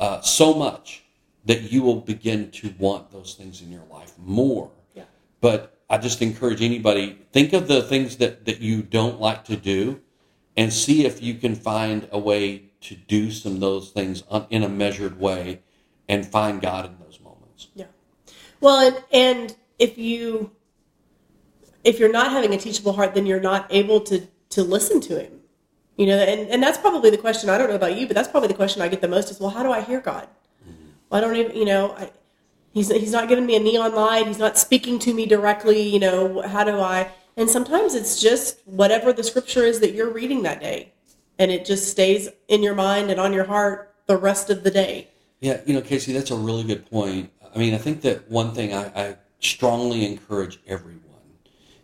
uh, 0.00 0.20
so 0.20 0.52
much 0.52 1.04
that 1.44 1.72
you 1.72 1.82
will 1.82 2.00
begin 2.00 2.50
to 2.52 2.74
want 2.78 3.10
those 3.10 3.34
things 3.34 3.62
in 3.62 3.70
your 3.70 3.84
life 3.90 4.12
more 4.18 4.70
Yeah. 4.94 5.04
but 5.40 5.78
i 5.88 5.98
just 5.98 6.20
encourage 6.22 6.60
anybody 6.62 7.18
think 7.32 7.52
of 7.52 7.68
the 7.68 7.82
things 7.82 8.16
that, 8.16 8.44
that 8.46 8.60
you 8.60 8.82
don't 8.82 9.20
like 9.20 9.44
to 9.44 9.56
do 9.56 10.00
and 10.56 10.72
see 10.72 11.06
if 11.06 11.22
you 11.22 11.34
can 11.34 11.54
find 11.54 12.08
a 12.12 12.18
way 12.18 12.64
to 12.82 12.94
do 12.94 13.30
some 13.30 13.54
of 13.54 13.60
those 13.60 13.90
things 13.90 14.22
on, 14.28 14.46
in 14.50 14.62
a 14.64 14.68
measured 14.68 15.18
way 15.20 15.60
and 16.08 16.26
find 16.26 16.60
god 16.60 16.86
in 16.86 16.96
Yeah. 17.74 17.86
Well, 18.60 18.86
and, 18.86 19.04
and 19.12 19.56
if 19.78 19.98
you 19.98 20.50
if 21.84 21.98
you're 21.98 22.12
not 22.12 22.30
having 22.30 22.54
a 22.54 22.58
teachable 22.58 22.92
heart, 22.92 23.14
then 23.14 23.26
you're 23.26 23.40
not 23.40 23.66
able 23.70 24.00
to 24.02 24.26
to 24.50 24.62
listen 24.62 25.00
to 25.02 25.20
him. 25.20 25.40
You 25.96 26.06
know, 26.06 26.16
and, 26.16 26.48
and 26.48 26.62
that's 26.62 26.78
probably 26.78 27.10
the 27.10 27.18
question. 27.18 27.50
I 27.50 27.58
don't 27.58 27.68
know 27.68 27.76
about 27.76 27.96
you, 27.96 28.06
but 28.06 28.14
that's 28.14 28.28
probably 28.28 28.48
the 28.48 28.54
question 28.54 28.80
I 28.80 28.88
get 28.88 29.00
the 29.00 29.08
most 29.08 29.30
is, 29.30 29.38
well, 29.38 29.50
how 29.50 29.62
do 29.62 29.70
I 29.70 29.82
hear 29.82 30.00
God? 30.00 30.26
Mm-hmm. 30.66 30.72
Well, 31.10 31.18
I 31.18 31.24
don't 31.24 31.36
even, 31.36 31.56
you 31.56 31.66
know, 31.66 31.92
I, 31.92 32.10
he's 32.72 32.90
he's 32.90 33.12
not 33.12 33.28
giving 33.28 33.46
me 33.46 33.56
a 33.56 33.60
neon 33.60 33.94
light. 33.94 34.26
He's 34.26 34.38
not 34.38 34.56
speaking 34.56 34.98
to 35.00 35.12
me 35.12 35.26
directly. 35.26 35.82
You 35.82 36.00
know, 36.00 36.42
how 36.42 36.64
do 36.64 36.78
I? 36.80 37.10
And 37.36 37.48
sometimes 37.48 37.94
it's 37.94 38.20
just 38.20 38.60
whatever 38.66 39.12
the 39.12 39.22
scripture 39.22 39.64
is 39.64 39.80
that 39.80 39.92
you're 39.92 40.10
reading 40.10 40.42
that 40.42 40.60
day, 40.60 40.92
and 41.38 41.50
it 41.50 41.64
just 41.64 41.90
stays 41.90 42.28
in 42.48 42.62
your 42.62 42.74
mind 42.74 43.10
and 43.10 43.20
on 43.20 43.32
your 43.32 43.44
heart 43.44 43.94
the 44.06 44.16
rest 44.16 44.50
of 44.50 44.64
the 44.64 44.70
day. 44.70 45.08
Yeah, 45.40 45.60
you 45.66 45.74
know, 45.74 45.80
Casey, 45.80 46.12
that's 46.12 46.30
a 46.30 46.36
really 46.36 46.64
good 46.64 46.88
point. 46.90 47.30
I 47.54 47.58
mean, 47.58 47.74
I 47.74 47.78
think 47.78 48.02
that 48.02 48.30
one 48.30 48.52
thing 48.54 48.72
I, 48.72 48.84
I 49.08 49.16
strongly 49.40 50.06
encourage 50.06 50.58
everyone 50.66 51.00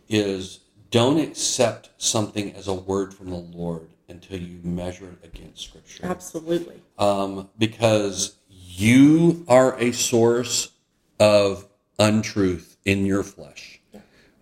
is 0.07 0.61
don't 0.91 1.19
accept 1.19 1.89
something 1.97 2.53
as 2.53 2.67
a 2.67 2.73
word 2.73 3.13
from 3.13 3.29
the 3.29 3.35
Lord 3.37 3.87
until 4.07 4.39
you 4.39 4.59
measure 4.63 5.05
it 5.21 5.27
against 5.27 5.63
Scripture. 5.63 6.05
Absolutely. 6.05 6.81
Um, 6.97 7.49
because 7.57 8.37
you 8.49 9.45
are 9.47 9.77
a 9.79 9.91
source 9.91 10.71
of 11.19 11.67
untruth 11.99 12.77
in 12.85 13.05
your 13.05 13.23
flesh. 13.23 13.79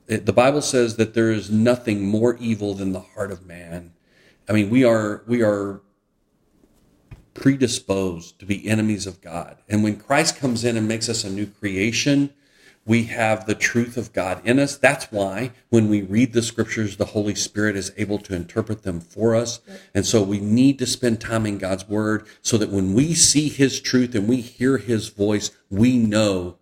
It- 0.08 0.26
the 0.26 0.34
Bible 0.34 0.62
says 0.62 0.96
that 0.96 1.14
there 1.14 1.32
is 1.32 1.50
nothing 1.52 2.06
more 2.06 2.38
evil 2.38 2.74
than 2.74 2.94
the 2.94 3.02
heart 3.02 3.32
of 3.32 3.46
man. 3.46 3.92
I 4.48 4.54
mean, 4.54 4.70
we 4.70 4.86
are 4.86 5.24
we 5.28 5.42
are 5.42 5.82
predisposed 7.40 8.40
to 8.40 8.46
be 8.46 8.68
enemies 8.68 9.06
of 9.06 9.22
God. 9.22 9.58
And 9.70 9.84
when 9.84 9.98
Christ 9.98 10.38
comes 10.38 10.64
in 10.64 10.76
and 10.76 10.88
makes 10.88 11.08
us 11.08 11.24
a 11.24 11.30
new 11.30 11.46
creation, 11.46 12.32
we 12.86 13.04
have 13.04 13.46
the 13.46 13.56
truth 13.56 13.98
of 13.98 14.14
God 14.14 14.42
in 14.46 14.60
us. 14.60 14.78
That's 14.78 15.12
why 15.12 15.52
when 15.70 15.90
we 15.90 16.02
read 16.02 16.34
the 16.34 16.42
scriptures, 16.42 16.98
the 16.98 17.06
Holy 17.06 17.36
Spirit 17.36 17.76
is 17.76 17.92
able 17.98 18.18
to 18.20 18.36
interpret 18.36 18.84
them 18.84 19.00
for 19.00 19.36
us. 19.36 19.60
And 19.94 20.06
so 20.06 20.24
we 20.24 20.40
need 20.40 20.80
to 20.80 20.86
spend 20.86 21.22
time 21.22 21.46
in 21.46 21.58
God's 21.58 21.88
word 21.88 22.26
so 22.42 22.58
that 22.58 22.70
when 22.70 22.94
we 22.94 23.14
see 23.14 23.50
his 23.50 23.80
truth 23.80 24.16
and 24.16 24.28
we 24.28 24.42
hear 24.42 24.78
his 24.78 25.10
voice, 25.10 25.52
we 25.70 25.98
know 25.98 26.58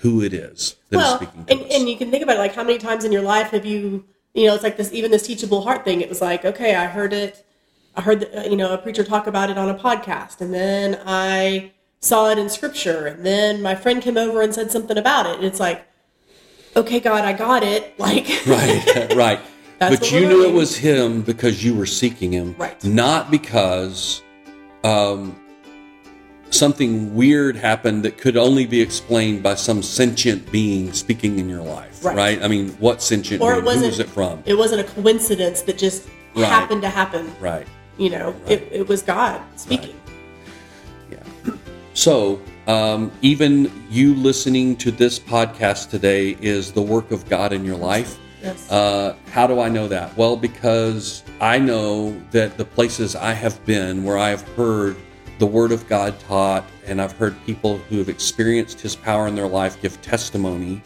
who 0.00 0.22
it 0.22 0.32
is 0.32 0.76
that 0.90 0.96
well, 0.96 1.12
is 1.12 1.20
speaking 1.20 1.44
to 1.44 1.52
and, 1.52 1.62
us. 1.62 1.74
and 1.74 1.88
you 1.88 1.96
can 1.96 2.10
think 2.10 2.24
about 2.24 2.36
it 2.36 2.40
like 2.40 2.54
how 2.54 2.64
many 2.64 2.78
times 2.78 3.04
in 3.04 3.12
your 3.12 3.22
life 3.22 3.50
have 3.50 3.64
you, 3.64 4.04
you 4.34 4.46
know, 4.46 4.54
it's 4.54 4.64
like 4.64 4.76
this, 4.76 4.92
even 4.92 5.12
this 5.12 5.26
teachable 5.26 5.62
heart 5.62 5.84
thing. 5.84 6.00
It 6.00 6.08
was 6.08 6.20
like, 6.20 6.44
okay, 6.44 6.74
I 6.74 6.86
heard 6.86 7.12
it. 7.12 7.45
I 7.96 8.02
heard, 8.02 8.20
the, 8.20 8.48
you 8.50 8.56
know, 8.56 8.72
a 8.74 8.78
preacher 8.78 9.02
talk 9.04 9.26
about 9.26 9.48
it 9.50 9.56
on 9.56 9.68
a 9.68 9.74
podcast 9.74 10.40
and 10.40 10.52
then 10.52 11.00
I 11.06 11.72
saw 12.00 12.28
it 12.30 12.38
in 12.38 12.48
scripture 12.50 13.06
and 13.06 13.24
then 13.24 13.62
my 13.62 13.74
friend 13.74 14.02
came 14.02 14.16
over 14.18 14.42
and 14.42 14.54
said 14.54 14.70
something 14.70 14.98
about 14.98 15.26
it. 15.26 15.36
And 15.36 15.44
it's 15.44 15.58
like 15.60 15.86
okay 16.76 17.00
god 17.00 17.24
i 17.24 17.32
got 17.32 17.62
it. 17.62 17.94
Like 17.98 18.26
right 18.46 19.14
right. 19.14 19.40
But 19.78 20.10
you 20.10 20.20
knew 20.26 20.42
it 20.48 20.52
was 20.54 20.74
him 20.76 21.20
because 21.22 21.62
you 21.64 21.74
were 21.74 21.84
seeking 21.86 22.32
him 22.32 22.54
Right. 22.58 22.82
not 22.84 23.30
because 23.30 24.22
um, 24.84 25.38
something 26.50 27.14
weird 27.14 27.56
happened 27.56 28.02
that 28.04 28.16
could 28.18 28.36
only 28.38 28.66
be 28.66 28.80
explained 28.80 29.42
by 29.42 29.54
some 29.54 29.82
sentient 29.82 30.50
being 30.50 30.92
speaking 30.94 31.38
in 31.38 31.48
your 31.48 31.62
life 31.62 32.04
right, 32.04 32.16
Right. 32.16 32.42
i 32.42 32.48
mean 32.48 32.70
what 32.78 33.02
sentient 33.02 33.42
or 33.42 33.52
being? 33.52 33.62
It 33.62 33.66
wasn't 33.66 33.84
who 33.84 33.90
was 33.90 34.00
it 34.00 34.08
from? 34.08 34.42
it 34.46 34.54
wasn't 34.54 34.80
a 34.82 34.84
coincidence 34.92 35.62
that 35.62 35.76
just 35.78 36.08
Right. 36.34 36.46
happened 36.46 36.82
to 36.82 36.90
happen. 36.90 37.34
Right 37.40 37.66
you 37.98 38.10
know 38.10 38.34
it, 38.46 38.68
it 38.70 38.88
was 38.88 39.02
god 39.02 39.40
speaking 39.56 39.98
Yeah. 41.10 41.22
So, 41.94 42.40
um, 42.66 43.10
even 43.22 43.72
you 43.88 44.14
listening 44.14 44.76
to 44.76 44.90
this 44.90 45.18
podcast 45.18 45.88
today 45.88 46.36
is 46.42 46.72
the 46.72 46.82
work 46.82 47.10
of 47.10 47.26
God 47.28 47.52
in 47.54 47.64
your 47.64 47.76
life. 47.76 48.18
yes 48.42 48.70
Uh, 48.70 49.14
how 49.30 49.46
do 49.46 49.60
I 49.60 49.68
know 49.70 49.88
that? 49.88 50.14
Well, 50.16 50.36
because 50.36 51.22
I 51.40 51.58
know 51.58 52.14
that 52.32 52.58
the 52.58 52.64
places 52.66 53.16
I 53.16 53.32
have 53.32 53.64
been 53.64 54.04
where 54.04 54.18
I 54.18 54.28
have 54.28 54.42
heard 54.56 54.96
the 55.38 55.46
Word 55.46 55.72
of 55.72 55.88
God 55.88 56.18
taught 56.20 56.64
and 56.86 57.00
I've 57.00 57.12
heard 57.12 57.34
people 57.46 57.78
who 57.88 57.96
have 57.98 58.08
experienced 58.10 58.80
His 58.80 58.94
power 58.96 59.26
in 59.26 59.34
their 59.34 59.48
life 59.48 59.80
give 59.80 60.00
testimony, 60.02 60.82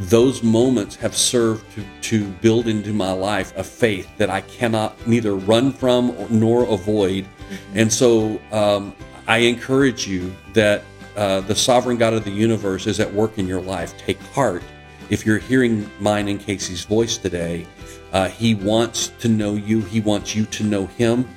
those 0.00 0.42
moments 0.42 0.96
have 0.96 1.14
served 1.14 1.70
to, 1.74 1.84
to 2.00 2.26
build 2.40 2.66
into 2.66 2.92
my 2.92 3.12
life 3.12 3.54
a 3.56 3.62
faith 3.62 4.08
that 4.16 4.30
I 4.30 4.40
cannot 4.40 5.06
neither 5.06 5.34
run 5.34 5.72
from 5.72 6.12
or, 6.12 6.26
nor 6.30 6.64
avoid. 6.64 7.26
And 7.74 7.92
so 7.92 8.40
um, 8.50 8.94
I 9.28 9.38
encourage 9.38 10.08
you 10.08 10.34
that 10.54 10.84
uh, 11.16 11.40
the 11.42 11.54
sovereign 11.54 11.98
God 11.98 12.14
of 12.14 12.24
the 12.24 12.30
universe 12.30 12.86
is 12.86 12.98
at 12.98 13.12
work 13.12 13.36
in 13.36 13.46
your 13.46 13.60
life. 13.60 13.96
Take 13.98 14.18
heart. 14.22 14.62
If 15.10 15.26
you're 15.26 15.38
hearing 15.38 15.90
mine 16.00 16.28
and 16.28 16.40
Casey's 16.40 16.84
voice 16.84 17.18
today, 17.18 17.66
uh, 18.12 18.28
he 18.28 18.54
wants 18.54 19.08
to 19.18 19.28
know 19.28 19.54
you. 19.54 19.82
He 19.82 20.00
wants 20.00 20.34
you 20.34 20.46
to 20.46 20.64
know 20.64 20.86
him. 20.86 21.28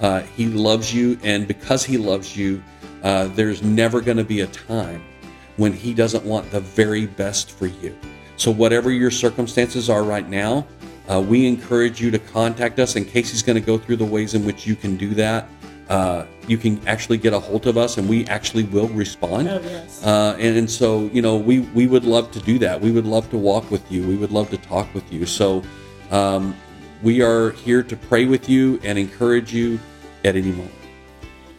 Uh, 0.00 0.20
he 0.20 0.46
loves 0.46 0.94
you. 0.94 1.18
And 1.24 1.48
because 1.48 1.84
he 1.84 1.98
loves 1.98 2.36
you, 2.36 2.62
uh, 3.02 3.26
there's 3.28 3.64
never 3.64 4.00
going 4.00 4.18
to 4.18 4.24
be 4.24 4.42
a 4.42 4.46
time 4.46 5.02
when 5.56 5.72
he 5.72 5.94
doesn't 5.94 6.24
want 6.24 6.50
the 6.50 6.60
very 6.60 7.06
best 7.06 7.50
for 7.50 7.66
you. 7.66 7.96
So, 8.36 8.50
whatever 8.50 8.90
your 8.90 9.10
circumstances 9.10 9.90
are 9.90 10.02
right 10.02 10.28
now, 10.28 10.66
uh, 11.08 11.20
we 11.20 11.46
encourage 11.46 12.00
you 12.00 12.10
to 12.10 12.18
contact 12.18 12.78
us. 12.78 12.96
And 12.96 13.06
Casey's 13.06 13.42
going 13.42 13.60
to 13.60 13.66
go 13.66 13.78
through 13.78 13.96
the 13.96 14.04
ways 14.04 14.34
in 14.34 14.44
which 14.44 14.66
you 14.66 14.74
can 14.74 14.96
do 14.96 15.14
that. 15.14 15.48
Uh, 15.88 16.24
you 16.46 16.56
can 16.56 16.80
actually 16.88 17.18
get 17.18 17.32
a 17.34 17.38
hold 17.38 17.66
of 17.66 17.76
us, 17.76 17.98
and 17.98 18.08
we 18.08 18.24
actually 18.26 18.64
will 18.64 18.88
respond. 18.88 19.48
oh 19.48 19.60
yes 19.62 20.04
Uh, 20.04 20.36
and, 20.38 20.56
and 20.56 20.70
so, 20.70 21.10
you 21.12 21.20
know, 21.20 21.36
we, 21.36 21.60
we 21.60 21.86
would 21.86 22.04
love 22.04 22.30
to 22.32 22.40
do 22.40 22.58
that. 22.60 22.80
We 22.80 22.90
would 22.90 23.06
love 23.06 23.28
to 23.30 23.38
walk 23.38 23.70
with 23.70 23.90
you. 23.92 24.06
We 24.06 24.16
would 24.16 24.32
love 24.32 24.48
to 24.50 24.58
talk 24.58 24.92
with 24.94 25.12
you. 25.12 25.26
So, 25.26 25.62
um, 26.10 26.56
we 27.02 27.20
are 27.20 27.50
here 27.50 27.82
to 27.82 27.96
pray 27.96 28.24
with 28.26 28.48
you 28.48 28.80
and 28.84 28.98
encourage 28.98 29.52
you 29.52 29.78
at 30.24 30.36
any 30.36 30.52
moment. 30.52 30.81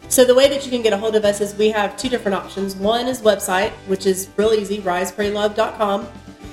So 0.10 0.24
the 0.24 0.36
way 0.36 0.48
that 0.50 0.64
you 0.64 0.72
can 0.72 0.82
get 0.82 0.94
a 0.94 0.98
hold 0.98 1.16
of 1.16 1.26
us 1.26 1.42
is 1.42 1.56
we 1.56 1.70
have 1.72 1.98
two 1.98 2.10
different 2.10 2.36
options. 2.36 2.76
One 2.76 3.08
is 3.08 3.22
website, 3.22 3.72
which 3.88 4.06
is 4.06 4.30
real 4.38 4.54
easy, 4.54 4.80
risepraylove.com. 4.80 6.08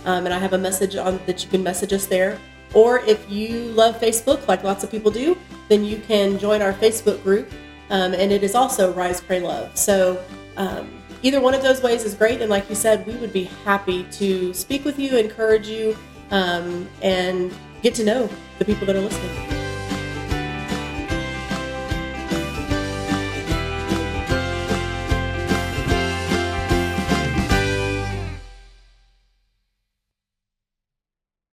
Um, 0.07 0.25
and 0.25 0.33
I 0.33 0.39
have 0.39 0.55
a 0.55 0.59
message 0.59 0.97
on 0.97 1.21
that 1.27 1.45
you 1.45 1.51
can 1.51 1.63
message 1.63 1.93
us 1.93 2.07
there. 2.07 2.39
Or 2.73 3.01
if 3.01 3.31
you 3.31 3.65
love 3.73 4.01
Facebook, 4.01 4.47
like 4.49 4.63
lots 4.63 4.85
of 4.85 4.91
people 4.91 5.11
do, 5.11 5.37
then 5.69 5.85
you 5.85 5.99
can 5.99 6.39
join 6.39 6.63
our 6.63 6.73
Facebook 6.73 7.23
group. 7.23 7.51
Um, 7.91 8.15
and 8.15 8.33
it 8.33 8.43
is 8.43 8.55
also 8.55 8.93
Rise 8.93 9.21
Pray 9.21 9.41
Love. 9.41 9.77
So 9.77 10.25
um, 10.57 10.89
either 11.23 11.41
one 11.41 11.55
of 11.55 11.63
those 11.63 11.83
ways 11.83 12.05
is 12.05 12.15
great. 12.15 12.41
And 12.41 12.49
like 12.49 12.69
you 12.69 12.77
said, 12.77 13.07
we 13.07 13.15
would 13.17 13.33
be 13.33 13.45
happy 13.65 14.05
to 14.13 14.55
speak 14.55 14.85
with 14.85 14.99
you, 14.99 15.17
encourage 15.19 15.69
you, 15.69 15.97
um, 16.31 16.89
and 17.03 17.53
get 17.83 17.95
to 17.97 18.05
know 18.05 18.29
the 18.59 18.65
people 18.65 18.87
that 18.87 18.97
are 18.97 19.01
listening. 19.01 19.60